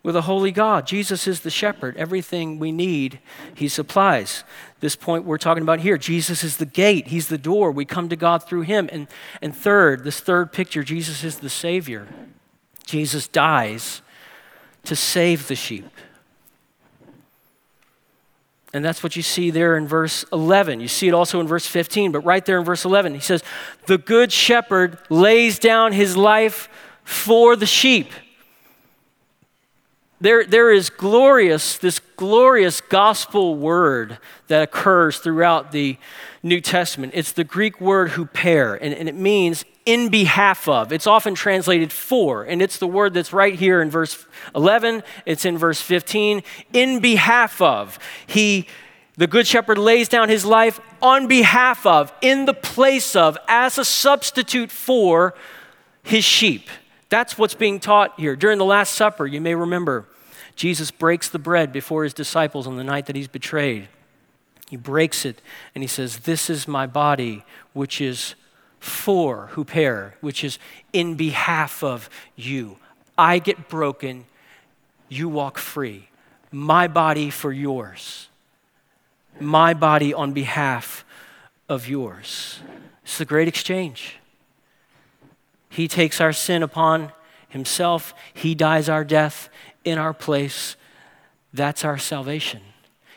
[0.03, 1.97] With a holy God, Jesus is the shepherd.
[1.97, 3.19] Everything we need,
[3.57, 4.45] he supplies.
[4.79, 7.73] This point we're talking about here Jesus is the gate, he's the door.
[7.73, 8.89] We come to God through him.
[8.93, 9.09] And,
[9.43, 12.07] and third, this third picture, Jesus is the Savior.
[12.85, 14.01] Jesus dies
[14.85, 15.89] to save the sheep.
[18.77, 20.81] And that's what you see there in verse 11.
[20.81, 23.43] You see it also in verse 15, but right there in verse 11, he says,
[23.87, 26.69] The good shepherd lays down his life
[27.03, 28.12] for the sheep.
[30.21, 35.97] There, there is glorious, this glorious gospel word that occurs throughout the
[36.43, 37.12] New Testament.
[37.15, 40.92] It's the Greek word huper, and, and it means in behalf of.
[40.92, 45.05] It's often translated for, and it's the word that's right here in verse 11.
[45.25, 46.42] It's in verse 15.
[46.72, 47.99] In behalf of.
[48.27, 48.66] He,
[49.16, 53.79] the Good Shepherd, lays down his life on behalf of, in the place of, as
[53.79, 55.35] a substitute for
[56.03, 56.68] his sheep.
[57.09, 58.35] That's what's being taught here.
[58.35, 60.07] During the Last Supper, you may remember,
[60.57, 63.88] Jesus breaks the bread before his disciples on the night that he's betrayed.
[64.68, 65.40] He breaks it
[65.75, 68.35] and he says, This is my body, which is
[68.87, 70.59] for huper, which is
[70.92, 72.77] in behalf of you.
[73.18, 74.27] I get broken,
[75.09, 76.09] you walk free.
[76.53, 78.29] my body for yours,
[79.40, 81.05] my body on behalf
[81.68, 82.61] of yours.
[83.03, 84.16] It's the great exchange.
[85.68, 87.12] He takes our sin upon
[87.49, 89.49] himself, He dies our death
[89.85, 90.77] in our place.
[91.53, 92.61] That's our salvation.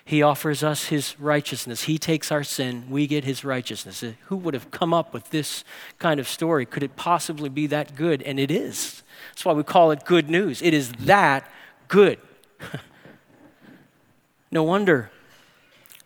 [0.09, 1.83] He offers us his righteousness.
[1.83, 4.01] He takes our sin, we get his righteousness.
[4.01, 5.63] Uh, who would have come up with this
[5.99, 6.65] kind of story?
[6.65, 8.23] Could it possibly be that good?
[8.23, 9.03] And it is.
[9.29, 10.63] That's why we call it good news.
[10.63, 11.47] It is that
[11.89, 12.17] good.
[14.51, 15.11] no wonder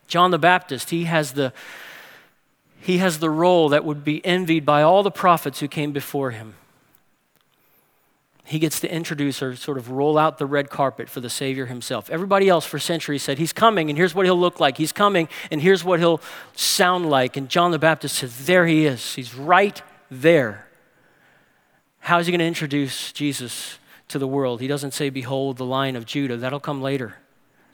[0.09, 1.53] John the Baptist, he has the
[2.81, 6.31] he has the role that would be envied by all the prophets who came before
[6.31, 6.55] him
[8.45, 11.67] he gets to introduce or sort of roll out the red carpet for the Savior
[11.67, 12.09] himself.
[12.09, 14.77] Everybody else for centuries said, He's coming, and here's what he'll look like.
[14.77, 16.21] He's coming, and here's what he'll
[16.53, 17.37] sound like.
[17.37, 19.15] And John the Baptist says, There he is.
[19.15, 20.67] He's right there.
[21.99, 23.79] How is he going to introduce Jesus
[24.09, 24.59] to the world?
[24.59, 26.35] He doesn't say, Behold the lion of Judah.
[26.35, 27.15] That'll come later.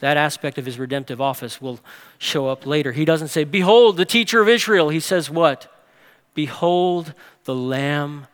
[0.02, 1.80] That aspect of his redemptive office will
[2.20, 2.92] show up later.
[2.92, 4.90] He doesn't say, Behold the teacher of Israel.
[4.90, 5.74] He says, What?
[6.36, 8.28] Behold the Lamb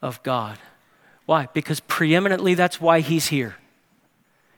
[0.00, 0.56] of God.
[1.30, 1.46] Why?
[1.52, 3.54] Because preeminently that's why he's here.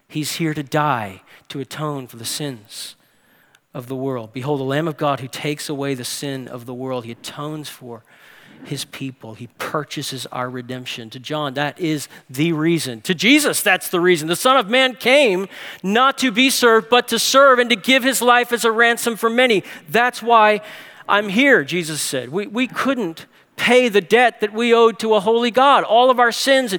[0.09, 2.97] He's here to die, to atone for the sins
[3.75, 4.33] of the world.
[4.33, 7.05] Behold, the Lamb of God who takes away the sin of the world.
[7.05, 8.05] He atones for
[8.65, 9.35] his people.
[9.35, 11.11] He purchases our redemption.
[11.11, 13.03] To John, that is the reason.
[13.03, 14.29] To Jesus, that's the reason.
[14.29, 15.49] The Son of Man came
[15.83, 19.17] not to be served, but to serve and to give his life as a ransom
[19.17, 19.63] for many.
[19.91, 20.63] That's why
[21.07, 22.31] I'm here, Jesus said.
[22.31, 25.85] We, we couldn't pay the debt that we owed to a holy God.
[25.85, 26.77] All of our sins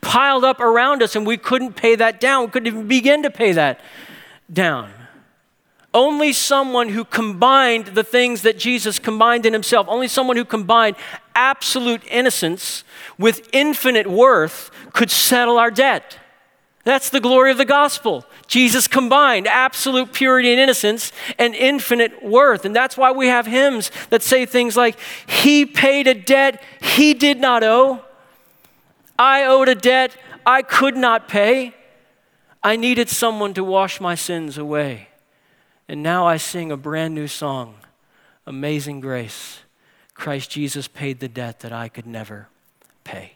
[0.00, 2.44] piled up around us, and we couldn't pay that down.
[2.44, 3.80] We couldn't even begin to pay that
[4.52, 4.90] down.
[5.94, 10.96] Only someone who combined the things that Jesus combined in himself, only someone who combined
[11.34, 12.84] absolute innocence
[13.18, 16.18] with infinite worth could settle our debt.
[16.84, 18.24] That's the glory of the gospel.
[18.48, 22.64] Jesus combined absolute purity and innocence and infinite worth.
[22.64, 26.60] And that's why we have hymns that say things like, He paid a debt
[26.92, 28.02] he did not owe.
[29.18, 30.14] I owed a debt
[30.44, 31.74] I could not pay.
[32.62, 35.08] I needed someone to wash my sins away.
[35.88, 37.76] And now I sing a brand new song
[38.46, 39.60] Amazing Grace.
[40.14, 42.48] Christ Jesus paid the debt that I could never
[43.04, 43.34] pay.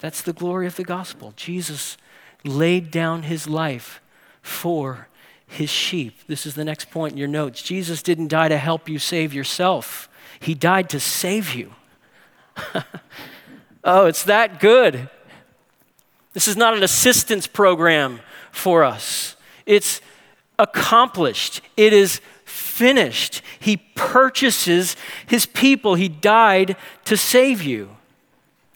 [0.00, 1.32] That's the glory of the gospel.
[1.36, 1.96] Jesus
[2.44, 4.00] laid down his life
[4.42, 5.08] for
[5.46, 6.18] his sheep.
[6.26, 7.62] This is the next point in your notes.
[7.62, 10.08] Jesus didn't die to help you save yourself,
[10.40, 11.72] he died to save you.
[13.84, 15.08] oh, it's that good.
[16.32, 19.36] This is not an assistance program for us.
[19.66, 20.00] It's
[20.58, 21.60] accomplished.
[21.76, 23.42] It is finished.
[23.60, 25.94] He purchases his people.
[25.94, 27.96] He died to save you.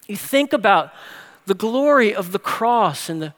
[0.07, 0.93] You think about
[1.47, 3.35] the glory of the cross and the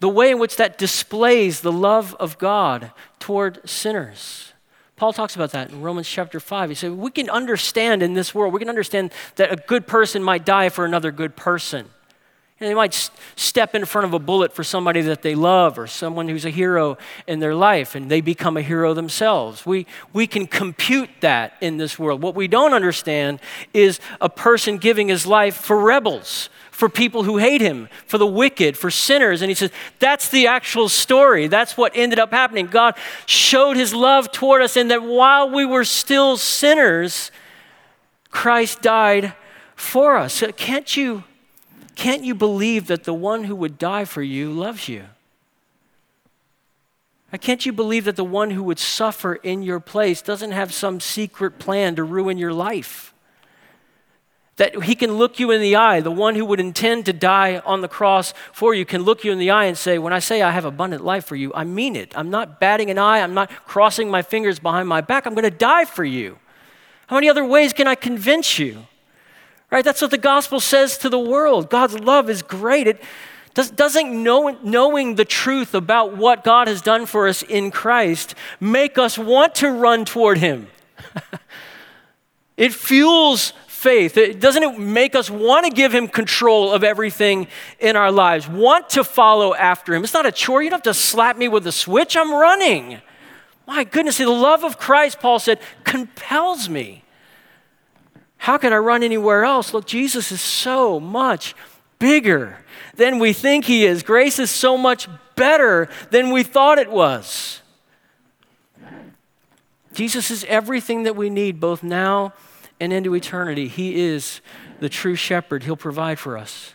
[0.00, 4.52] the way in which that displays the love of God toward sinners.
[4.96, 6.70] Paul talks about that in Romans chapter 5.
[6.70, 10.22] He said, We can understand in this world, we can understand that a good person
[10.22, 11.88] might die for another good person.
[12.60, 15.86] And they might step in front of a bullet for somebody that they love or
[15.86, 19.64] someone who's a hero in their life and they become a hero themselves.
[19.64, 22.20] We, we can compute that in this world.
[22.20, 23.38] What we don't understand
[23.72, 28.26] is a person giving his life for rebels for people who hate him, for the
[28.26, 29.42] wicked, for sinners.
[29.42, 31.48] And he says, that's the actual story.
[31.48, 32.66] That's what ended up happening.
[32.66, 37.32] God showed his love toward us, and that while we were still sinners,
[38.30, 39.34] Christ died
[39.74, 40.44] for us.
[40.56, 41.24] Can't you,
[41.98, 45.06] can't you believe that the one who would die for you loves you?
[47.32, 50.72] Uh, can't you believe that the one who would suffer in your place doesn't have
[50.72, 53.12] some secret plan to ruin your life?
[54.58, 57.58] That he can look you in the eye, the one who would intend to die
[57.66, 60.20] on the cross for you can look you in the eye and say, When I
[60.20, 62.16] say I have abundant life for you, I mean it.
[62.16, 65.26] I'm not batting an eye, I'm not crossing my fingers behind my back.
[65.26, 66.38] I'm going to die for you.
[67.08, 68.86] How many other ways can I convince you?
[69.70, 69.84] Right?
[69.84, 71.68] That's what the gospel says to the world.
[71.68, 72.86] God's love is great.
[72.86, 73.02] It
[73.54, 78.34] does, doesn't know, knowing the truth about what God has done for us in Christ
[78.60, 80.68] make us want to run toward Him.
[82.56, 84.16] it fuels faith?
[84.16, 87.46] It, doesn't it make us want to give him control of everything
[87.78, 90.02] in our lives, want to follow after him?
[90.02, 90.62] It's not a chore.
[90.62, 92.16] You don't have to slap me with a switch.
[92.16, 93.00] I'm running.
[93.66, 97.04] My goodness, the love of Christ, Paul said, compels me.
[98.38, 99.74] How could I run anywhere else?
[99.74, 101.54] Look, Jesus is so much
[101.98, 102.58] bigger
[102.94, 104.02] than we think he is.
[104.02, 107.60] Grace is so much better than we thought it was.
[109.92, 112.32] Jesus is everything that we need, both now
[112.80, 113.66] and into eternity.
[113.66, 114.40] He is
[114.78, 115.64] the true shepherd.
[115.64, 116.74] He'll provide for us.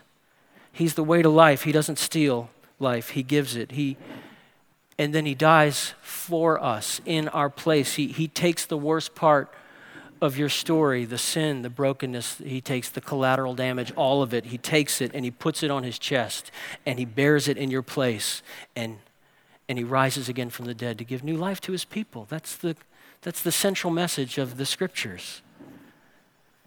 [0.71, 1.63] He's the way to life.
[1.63, 2.49] He doesn't steal
[2.80, 3.71] life, He gives it.
[3.71, 3.97] He
[4.99, 7.95] And then he dies for us in our place.
[7.95, 9.54] He, he takes the worst part
[10.24, 14.46] of your story, the sin, the brokenness, he takes the collateral damage, all of it.
[14.46, 16.50] He takes it and he puts it on his chest
[16.86, 18.42] and he bears it in your place
[18.74, 19.00] and,
[19.68, 22.26] and he rises again from the dead to give new life to his people.
[22.30, 22.78] That's the,
[23.22, 25.42] that's the central message of the scriptures.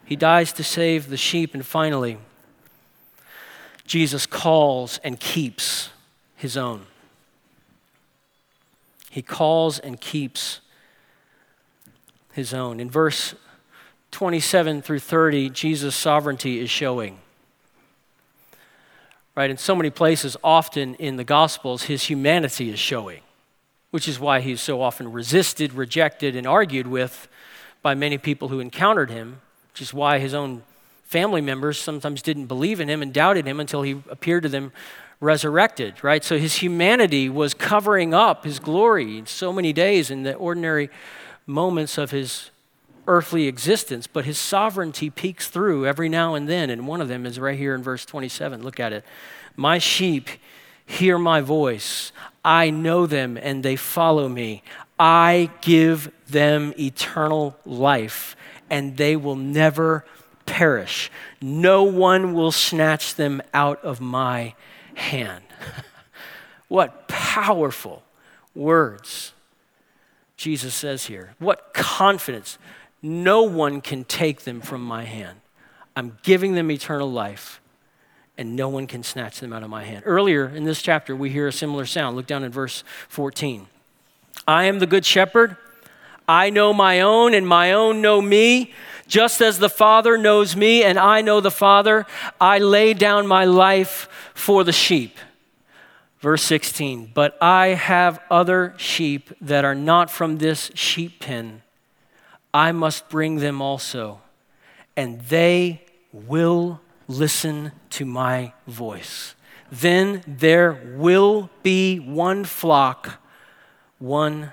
[0.05, 2.19] He dies to save the sheep, and finally,
[3.87, 5.89] Jesus calls and keeps
[6.37, 6.87] his own.
[9.11, 10.61] He calls and keeps
[12.35, 12.81] his own.
[12.81, 13.35] In verse
[14.11, 17.19] 27 through 30, Jesus' sovereignty is showing.
[19.35, 19.51] Right?
[19.51, 23.21] In so many places, often in the Gospels, his humanity is showing,
[23.91, 27.29] which is why he's so often resisted, rejected, and argued with
[27.83, 29.43] by many people who encountered him,
[29.73, 30.63] which is why his own
[31.05, 34.73] family members sometimes didn't believe in him and doubted him until he appeared to them
[35.21, 36.25] resurrected, right?
[36.25, 40.91] So his humanity was covering up his glory in so many days in the ordinary
[41.47, 42.51] moments of his
[43.07, 46.71] earthly existence, but his sovereignty peeks through every now and then.
[46.71, 48.63] And one of them is right here in verse 27.
[48.63, 49.05] Look at it.
[49.57, 50.29] My sheep
[50.85, 52.13] hear my voice.
[52.45, 54.63] I know them and they follow me.
[54.99, 58.37] I give them eternal life
[58.71, 60.05] and they will never
[60.47, 61.11] perish.
[61.41, 64.55] No one will snatch them out of my
[64.95, 65.45] hand.
[66.69, 68.03] what powerful
[68.55, 69.33] words
[70.37, 71.35] Jesus says here.
[71.39, 72.59] What confidence.
[73.09, 75.39] No one can take them from my hand.
[75.95, 77.61] I'm giving them eternal life,
[78.37, 80.03] and no one can snatch them out of my hand.
[80.05, 82.17] Earlier in this chapter, we hear a similar sound.
[82.17, 83.69] Look down in verse 14.
[84.49, 85.57] I am the good shepherd.
[86.27, 88.75] I know my own, and my own know me.
[89.07, 92.07] Just as the Father knows me, and I know the Father,
[92.41, 95.17] I lay down my life for the sheep.
[96.19, 101.63] Verse 16, but I have other sheep that are not from this sheep pen.
[102.57, 104.23] I must bring them also,
[104.97, 109.35] and they will listen to my voice.
[109.71, 113.21] Then there will be one flock,
[113.99, 114.53] one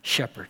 [0.00, 0.48] shepherd.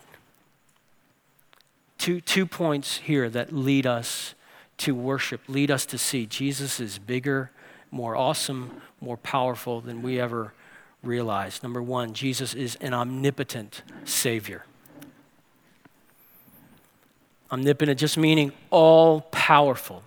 [1.97, 4.33] Two, two points here that lead us
[4.77, 7.51] to worship, lead us to see Jesus is bigger,
[7.91, 10.53] more awesome, more powerful than we ever
[11.03, 11.63] realized.
[11.63, 14.63] Number one, Jesus is an omnipotent Savior.
[17.51, 20.03] Omnipotent just meaning all powerful,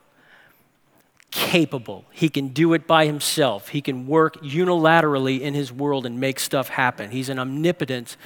[1.30, 2.04] capable.
[2.10, 3.68] He can do it by himself.
[3.68, 7.10] He can work unilaterally in his world and make stuff happen.
[7.10, 8.16] He's an omnipotent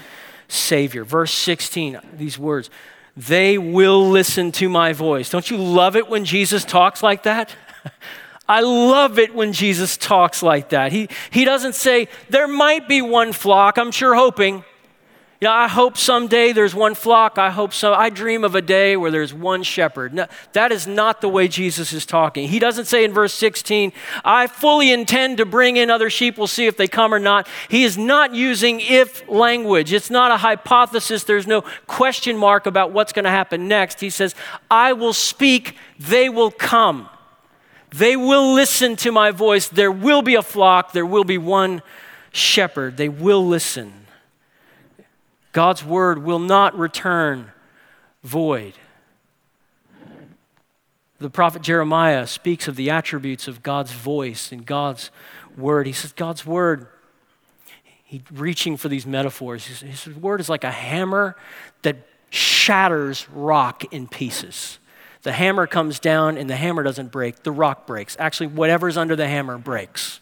[0.49, 1.05] Savior.
[1.05, 2.71] Verse 16, these words,
[3.17, 5.31] they will listen to my voice.
[5.31, 7.55] Don't you love it when Jesus talks like that?
[8.49, 10.93] I love it when Jesus talks like that.
[10.93, 14.65] He, he doesn't say, There might be one flock, I'm sure hoping.
[15.45, 17.37] Know, I hope someday there's one flock.
[17.37, 17.93] I hope so.
[17.93, 20.15] I dream of a day where there's one shepherd.
[20.15, 22.49] No, that is not the way Jesus is talking.
[22.49, 23.93] He doesn't say in verse 16,
[24.25, 26.39] I fully intend to bring in other sheep.
[26.39, 27.47] We'll see if they come or not.
[27.69, 29.93] He is not using if language.
[29.93, 31.25] It's not a hypothesis.
[31.25, 34.01] There's no question mark about what's going to happen next.
[34.01, 34.35] He says,
[34.71, 37.07] I will speak, they will come.
[37.91, 39.69] They will listen to my voice.
[39.69, 41.83] There will be a flock, there will be one
[42.33, 42.97] shepherd.
[42.97, 44.04] They will listen.
[45.55, 47.53] God's word will not return
[48.25, 48.75] void.
[51.21, 55.13] The prophet Jeremiah speaks of the attributes of God's voice and God's
[55.57, 55.87] word.
[55.87, 56.89] He says, God's word,
[58.03, 59.65] he reaching for these metaphors.
[59.67, 61.37] His word is like a hammer
[61.83, 61.99] that
[62.31, 64.81] shatters rock in pieces.
[65.23, 68.17] The hammer comes down and the hammer doesn't break, the rock breaks.
[68.19, 70.19] Actually, whatever's under the hammer breaks.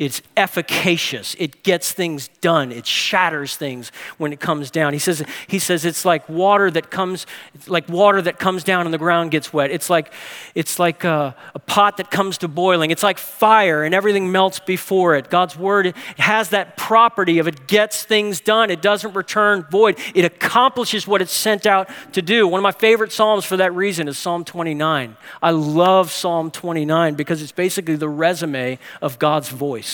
[0.00, 1.36] It's efficacious.
[1.38, 2.72] It gets things done.
[2.72, 4.94] It shatters things when it comes down.
[4.94, 7.26] He says, he says it's like water that comes,
[7.66, 9.70] like water that comes down and the ground gets wet.
[9.70, 10.10] It's like,
[10.54, 12.90] it's like a, a pot that comes to boiling.
[12.90, 15.28] It's like fire and everything melts before it.
[15.28, 18.70] God's word has that property of it gets things done.
[18.70, 19.98] It doesn't return void.
[20.14, 22.48] It accomplishes what it's sent out to do.
[22.48, 25.14] One of my favorite psalms for that reason is Psalm 29.
[25.42, 29.89] I love Psalm 29 because it's basically the resume of God's voice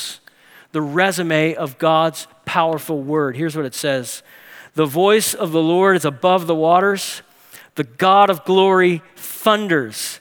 [0.73, 3.37] the resume of God's powerful word.
[3.37, 4.23] Here's what it says
[4.75, 7.23] The voice of the Lord is above the waters,
[7.75, 10.21] the God of glory thunders.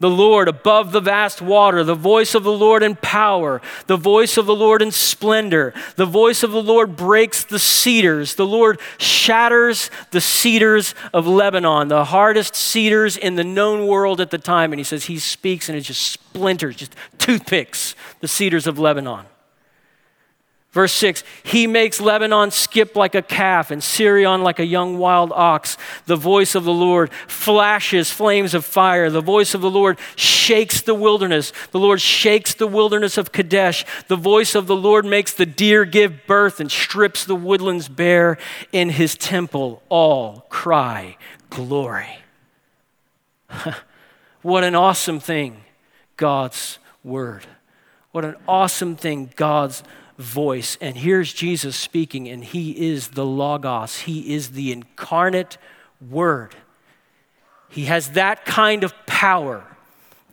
[0.00, 4.36] The Lord above the vast water, the voice of the Lord in power, the voice
[4.36, 5.74] of the Lord in splendor.
[5.96, 8.36] The voice of the Lord breaks the cedars.
[8.36, 14.30] The Lord shatters the cedars of Lebanon, the hardest cedars in the known world at
[14.30, 14.72] the time.
[14.72, 19.26] And he says, He speaks and it just splinters, just toothpicks, the cedars of Lebanon.
[20.70, 25.32] Verse 6 He makes Lebanon skip like a calf and Sirion like a young wild
[25.32, 25.78] ox.
[26.06, 29.10] The voice of the Lord flashes flames of fire.
[29.10, 31.52] The voice of the Lord shakes the wilderness.
[31.70, 33.84] The Lord shakes the wilderness of Kadesh.
[34.08, 38.36] The voice of the Lord makes the deer give birth and strips the woodlands bare.
[38.70, 41.16] In his temple, all cry,
[41.50, 42.18] Glory.
[44.42, 45.64] what an awesome thing,
[46.18, 47.46] God's word.
[48.12, 49.82] What an awesome thing, God's
[50.18, 50.76] voice.
[50.80, 55.56] And here's Jesus speaking, and he is the Logos, he is the incarnate
[56.10, 56.54] Word.
[57.68, 59.64] He has that kind of power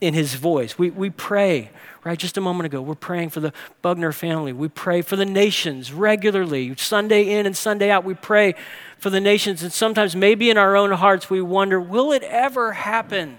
[0.02, 0.78] in his voice.
[0.78, 1.72] We, we pray,
[2.04, 2.18] right?
[2.18, 4.54] Just a moment ago, we're praying for the Bugner family.
[4.54, 8.04] We pray for the nations regularly, Sunday in and Sunday out.
[8.04, 8.56] We pray
[9.00, 12.74] for the nations, and sometimes maybe in our own hearts we wonder, will it ever
[12.74, 13.38] happen?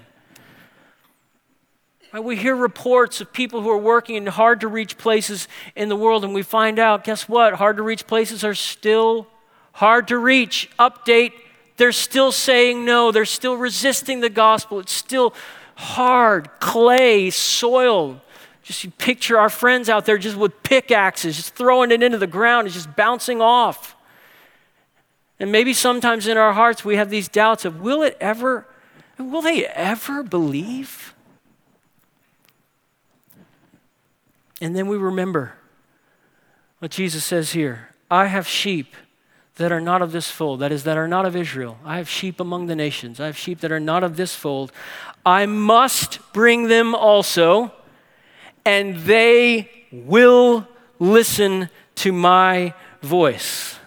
[2.22, 5.96] We hear reports of people who are working in hard to reach places in the
[5.96, 7.54] world, and we find out guess what?
[7.54, 9.26] Hard to reach places are still
[9.72, 10.70] hard to reach.
[10.78, 11.32] Update,
[11.76, 14.80] they're still saying no, they're still resisting the gospel.
[14.80, 15.34] It's still
[15.74, 18.22] hard, clay, soil.
[18.62, 22.26] Just you picture our friends out there just with pickaxes, just throwing it into the
[22.26, 23.94] ground, it's just bouncing off.
[25.38, 28.66] And maybe sometimes in our hearts we have these doubts of will it ever,
[29.18, 31.14] will they ever believe?
[34.66, 35.52] And then we remember
[36.80, 38.96] what Jesus says here I have sheep
[39.58, 41.78] that are not of this fold, that is, that are not of Israel.
[41.84, 43.20] I have sheep among the nations.
[43.20, 44.72] I have sheep that are not of this fold.
[45.24, 47.70] I must bring them also,
[48.64, 50.66] and they will
[50.98, 53.78] listen to my voice.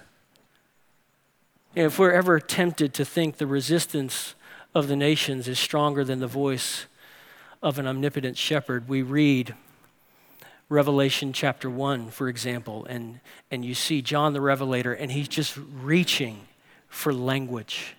[1.76, 4.34] if we're ever tempted to think the resistance
[4.74, 6.86] of the nations is stronger than the voice
[7.62, 9.54] of an omnipotent shepherd, we read
[10.70, 15.58] Revelation chapter 1, for example, and, and you see John the Revelator, and he's just
[15.58, 16.42] reaching
[16.88, 17.96] for language.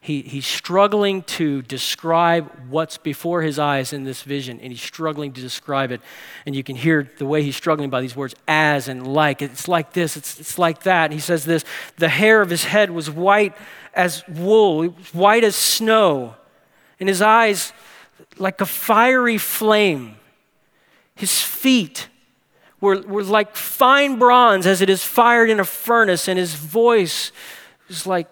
[0.00, 5.32] He, he's struggling to describe what's before his eyes in this vision, and he's struggling
[5.34, 6.00] to describe it.
[6.46, 9.40] And you can hear the way he's struggling by these words as and like.
[9.40, 11.04] It's like this, it's, it's like that.
[11.04, 11.64] And he says this
[11.98, 13.54] The hair of his head was white
[13.94, 16.34] as wool, white as snow,
[16.98, 17.72] and his eyes
[18.38, 20.16] like a fiery flame.
[21.20, 22.08] His feet
[22.80, 27.30] were, were like fine bronze as it is fired in a furnace, and his voice
[27.88, 28.26] was like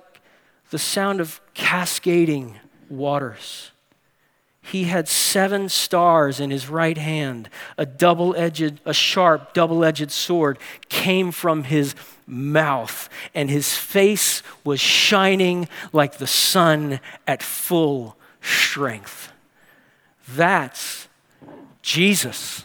[0.70, 2.57] the sound of cascading
[2.89, 3.72] waters.
[4.62, 7.51] He had seven stars in his right hand.
[7.76, 10.59] A double edged, a sharp, double edged sword
[10.89, 11.95] came from his
[12.26, 19.30] mouth, and his face was shining like the sun at full strength.
[20.26, 21.07] That's
[21.82, 22.64] Jesus.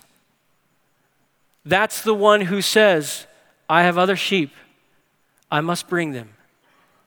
[1.66, 3.26] That's the one who says,
[3.70, 4.51] I have other sheep.
[5.49, 6.30] I must bring them.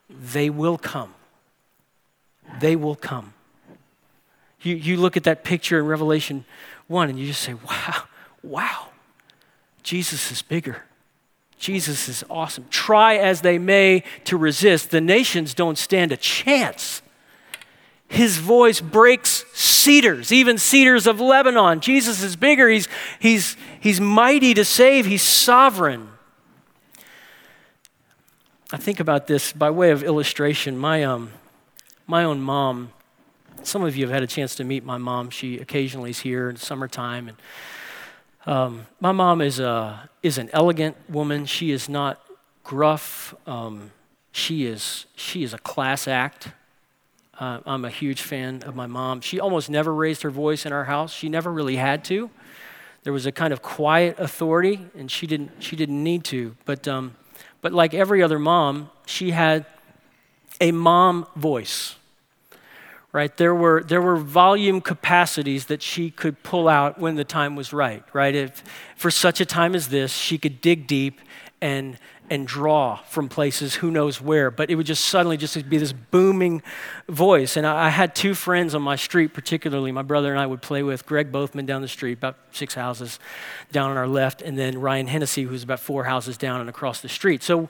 [0.09, 1.13] They will come.
[2.59, 3.33] They will come.
[4.61, 6.45] You, you look at that picture in Revelation
[6.87, 8.03] 1 and you just say, wow,
[8.41, 8.87] wow,
[9.83, 10.83] Jesus is bigger.
[11.59, 12.65] Jesus is awesome.
[12.69, 17.01] Try as they may to resist, the nations don't stand a chance.
[18.07, 21.81] His voice breaks cedars, even cedars of Lebanon.
[21.81, 22.69] Jesus is bigger.
[22.69, 22.87] He's,
[23.19, 25.05] he's, he's mighty to save.
[25.05, 26.09] He's sovereign.
[28.71, 30.77] I think about this by way of illustration.
[30.77, 31.31] My, um,
[32.05, 32.91] my own mom,
[33.63, 35.29] some of you have had a chance to meet my mom.
[35.29, 37.27] She occasionally is here in summertime.
[37.27, 37.37] And,
[38.45, 41.45] um, my mom is, a, is an elegant woman.
[41.45, 42.21] She is not
[42.63, 43.35] gruff.
[43.45, 43.91] Um,
[44.31, 46.49] she, is, she is a class act.
[47.39, 49.21] Uh, I'm a huge fan of my mom.
[49.21, 51.13] She almost never raised her voice in our house.
[51.13, 52.31] She never really had to.
[53.03, 56.55] There was a kind of quiet authority, and she didn't, she didn't need to.
[56.65, 57.15] But, um,
[57.61, 59.65] but like every other mom, she had
[60.59, 61.95] a mom voice.
[63.13, 63.35] Right?
[63.37, 67.71] There were, there were volume capacities that she could pull out when the time was
[67.71, 68.35] right, right?
[68.35, 68.63] If
[68.95, 71.21] for such a time as this, she could dig deep
[71.61, 71.97] and,
[72.29, 74.51] and draw from places who knows where.
[74.51, 76.61] But it would just suddenly just be this booming
[77.07, 77.57] voice.
[77.57, 80.61] And I, I, had two friends on my street particularly my brother and i would
[80.61, 83.17] play with greg bothman down the street about six houses
[83.71, 87.01] down on our left and then ryan hennessy who's about four houses down and across
[87.01, 87.41] the street.
[87.41, 87.69] So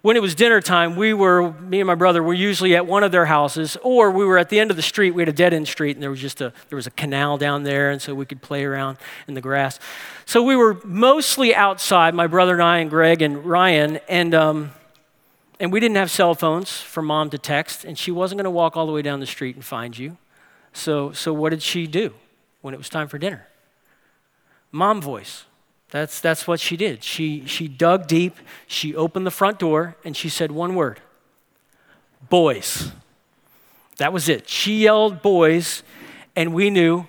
[0.00, 3.02] when it was dinner time, we were, me and my brother were usually at one
[3.02, 5.10] of their houses, or we were at the end of the street.
[5.10, 7.36] We had a dead end street, and there was just a, there was a canal
[7.36, 9.80] down there, and so we could play around in the grass.
[10.24, 14.70] So we were mostly outside, my brother and I, and Greg and Ryan, and, um,
[15.58, 18.50] and we didn't have cell phones for mom to text, and she wasn't going to
[18.50, 20.16] walk all the way down the street and find you.
[20.72, 22.14] So, so what did she do
[22.60, 23.48] when it was time for dinner?
[24.70, 25.44] Mom voice.
[25.90, 27.02] That's, that's what she did.
[27.02, 28.36] She, she dug deep,
[28.66, 31.00] she opened the front door, and she said one word
[32.28, 32.92] boys.
[33.96, 34.48] That was it.
[34.48, 35.82] She yelled boys,
[36.36, 37.06] and we knew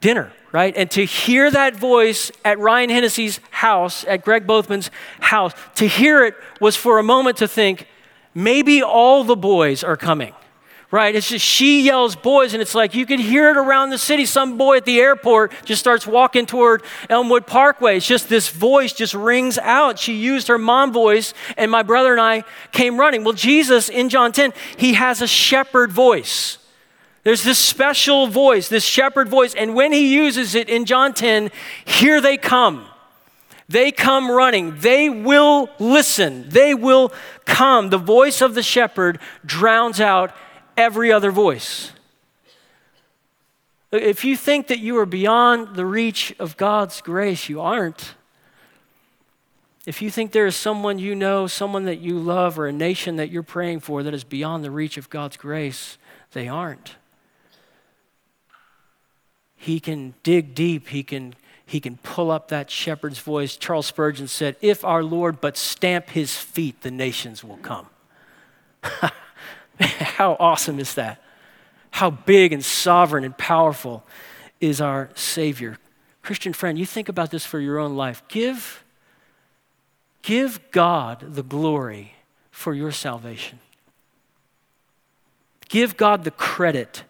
[0.00, 0.76] dinner, right?
[0.76, 4.90] And to hear that voice at Ryan Hennessy's house, at Greg Bothman's
[5.20, 7.86] house, to hear it was for a moment to think,
[8.34, 10.34] maybe all the boys are coming
[10.90, 11.14] right?
[11.14, 14.24] It's just she yells boys, and it's like you could hear it around the city.
[14.24, 17.98] Some boy at the airport just starts walking toward Elmwood Parkway.
[17.98, 19.98] It's just this voice just rings out.
[19.98, 23.22] She used her mom voice, and my brother and I came running.
[23.22, 26.58] Well, Jesus in John 10, he has a shepherd voice.
[27.22, 31.50] There's this special voice, this shepherd voice, and when he uses it in John 10,
[31.84, 32.86] here they come.
[33.68, 34.80] They come running.
[34.80, 36.48] They will listen.
[36.48, 37.12] They will
[37.44, 37.90] come.
[37.90, 40.32] The voice of the shepherd drowns out
[40.78, 41.92] every other voice.
[43.90, 48.14] If you think that you are beyond the reach of God's grace, you aren't.
[49.86, 53.16] If you think there is someone you know, someone that you love, or a nation
[53.16, 55.96] that you're praying for that is beyond the reach of God's grace,
[56.32, 56.96] they aren't.
[59.56, 63.56] He can dig deep, he can, he can pull up that shepherd's voice.
[63.56, 67.88] Charles Spurgeon said, If our Lord but stamp his feet, the nations will come.
[69.80, 71.22] How awesome is that?
[71.90, 74.04] How big and sovereign and powerful
[74.60, 75.78] is our Savior?
[76.22, 78.22] Christian friend, you think about this for your own life.
[78.28, 78.84] Give,
[80.22, 82.14] give God the glory
[82.50, 83.60] for your salvation.
[85.68, 87.04] Give God the credit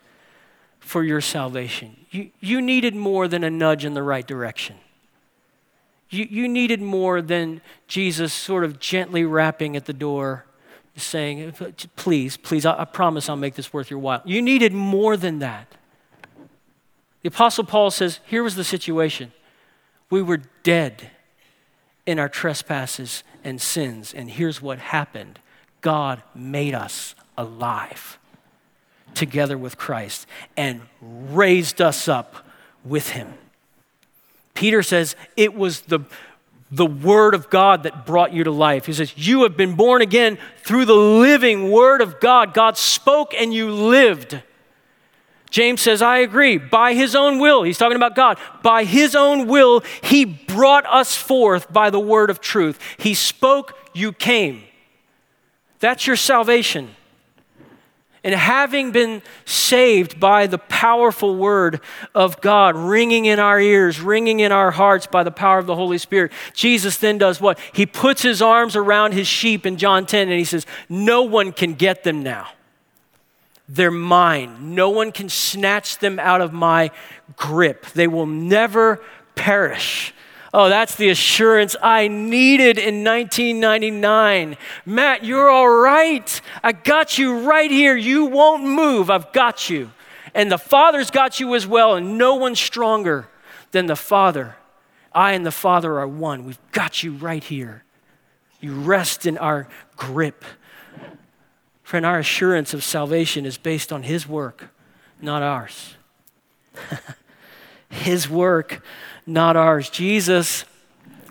[0.78, 1.96] for your salvation.
[2.10, 4.76] You, you needed more than a nudge in the right direction.
[6.10, 10.46] You, you needed more than Jesus sort of gently rapping at the door
[10.98, 11.52] saying,
[11.96, 14.22] please, please, I, I promise I'll make this worth your while.
[14.24, 15.76] You needed more than that.
[17.22, 19.32] The Apostle Paul says, here was the situation.
[20.10, 21.10] We were dead
[22.06, 25.38] in our trespasses and sins, and here's what happened
[25.80, 28.18] God made us alive
[29.14, 30.26] together with Christ
[30.56, 32.46] and raised us up
[32.84, 33.34] with him.
[34.54, 36.00] Peter says it was the
[36.70, 38.86] the Word of God that brought you to life.
[38.86, 42.52] He says, You have been born again through the living Word of God.
[42.54, 44.42] God spoke and you lived.
[45.50, 46.58] James says, I agree.
[46.58, 51.16] By his own will, he's talking about God, by his own will, he brought us
[51.16, 52.78] forth by the word of truth.
[52.98, 54.62] He spoke, you came.
[55.80, 56.90] That's your salvation.
[58.24, 61.80] And having been saved by the powerful word
[62.14, 65.76] of God ringing in our ears, ringing in our hearts by the power of the
[65.76, 67.58] Holy Spirit, Jesus then does what?
[67.72, 71.52] He puts his arms around his sheep in John 10 and he says, No one
[71.52, 72.48] can get them now.
[73.68, 74.74] They're mine.
[74.74, 76.90] No one can snatch them out of my
[77.36, 77.86] grip.
[77.92, 79.00] They will never
[79.34, 80.14] perish.
[80.54, 84.56] Oh, that's the assurance I needed in 1999.
[84.86, 86.40] Matt, you're all right.
[86.62, 87.96] I got you right here.
[87.96, 89.10] You won't move.
[89.10, 89.90] I've got you.
[90.34, 93.28] And the Father's got you as well, and no one's stronger
[93.72, 94.56] than the Father.
[95.12, 96.44] I and the Father are one.
[96.44, 97.84] We've got you right here.
[98.60, 100.44] You rest in our grip.
[101.82, 104.68] Friend, our assurance of salvation is based on His work,
[105.20, 105.96] not ours.
[107.88, 108.82] His work,
[109.28, 109.90] not ours.
[109.90, 110.64] Jesus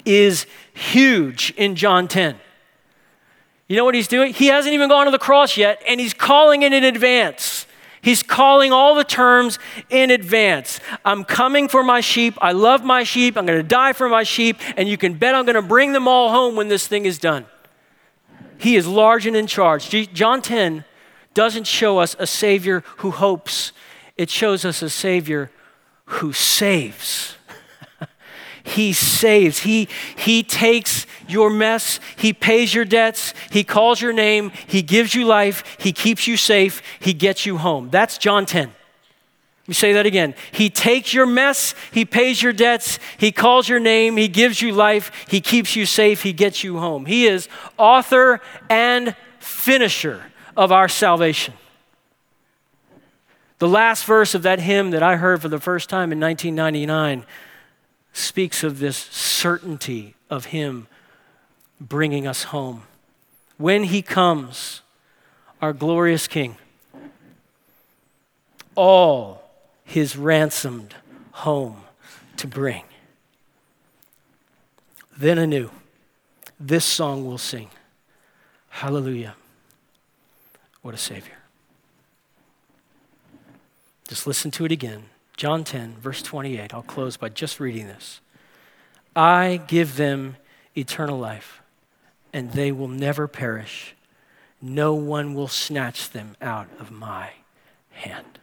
[0.05, 2.35] is huge in John 10.
[3.67, 4.33] You know what he's doing?
[4.33, 7.65] He hasn't even gone to the cross yet, and he's calling it in advance.
[8.01, 10.79] He's calling all the terms in advance.
[11.03, 12.37] I'm coming for my sheep.
[12.41, 13.35] I love my sheep.
[13.35, 15.91] I'm going to die for my sheep, and you can bet I'm going to bring
[15.91, 17.45] them all home when this thing is done.
[18.57, 19.89] He is large and in charge.
[20.13, 20.85] John 10
[21.33, 23.73] doesn't show us a Savior who hopes,
[24.15, 25.51] it shows us a Savior
[26.05, 27.36] who saves.
[28.67, 29.59] He saves.
[29.59, 29.87] He,
[30.17, 31.99] he takes your mess.
[32.17, 33.33] He pays your debts.
[33.49, 34.51] He calls your name.
[34.67, 35.77] He gives you life.
[35.79, 36.81] He keeps you safe.
[36.99, 37.89] He gets you home.
[37.89, 38.67] That's John 10.
[38.67, 40.33] Let me say that again.
[40.51, 44.71] He takes your mess, He pays your debts, He calls your name, He gives you
[44.71, 47.05] life, He keeps you safe, He gets you home.
[47.05, 48.39] He is author
[48.69, 50.23] and finisher
[50.55, 51.53] of our salvation.
[53.59, 57.25] The last verse of that hymn that I heard for the first time in 1999
[58.17, 60.87] speaks of this certainty of Him
[61.79, 62.83] bringing us home.
[63.57, 64.81] When He comes,
[65.61, 66.57] our glorious King,
[68.75, 69.49] all
[69.83, 70.95] His ransomed
[71.31, 71.83] home
[72.37, 72.83] to bring.
[75.15, 75.71] Then anew,
[76.59, 77.69] this song will sing
[78.69, 79.35] Hallelujah.
[80.83, 81.37] What a Savior.
[84.07, 85.05] Just listen to it again.
[85.37, 86.73] John 10, verse 28.
[86.73, 88.21] I'll close by just reading this.
[89.15, 90.37] I give them
[90.75, 91.61] eternal life,
[92.33, 93.95] and they will never perish.
[94.61, 97.29] No one will snatch them out of my
[97.91, 98.39] hand.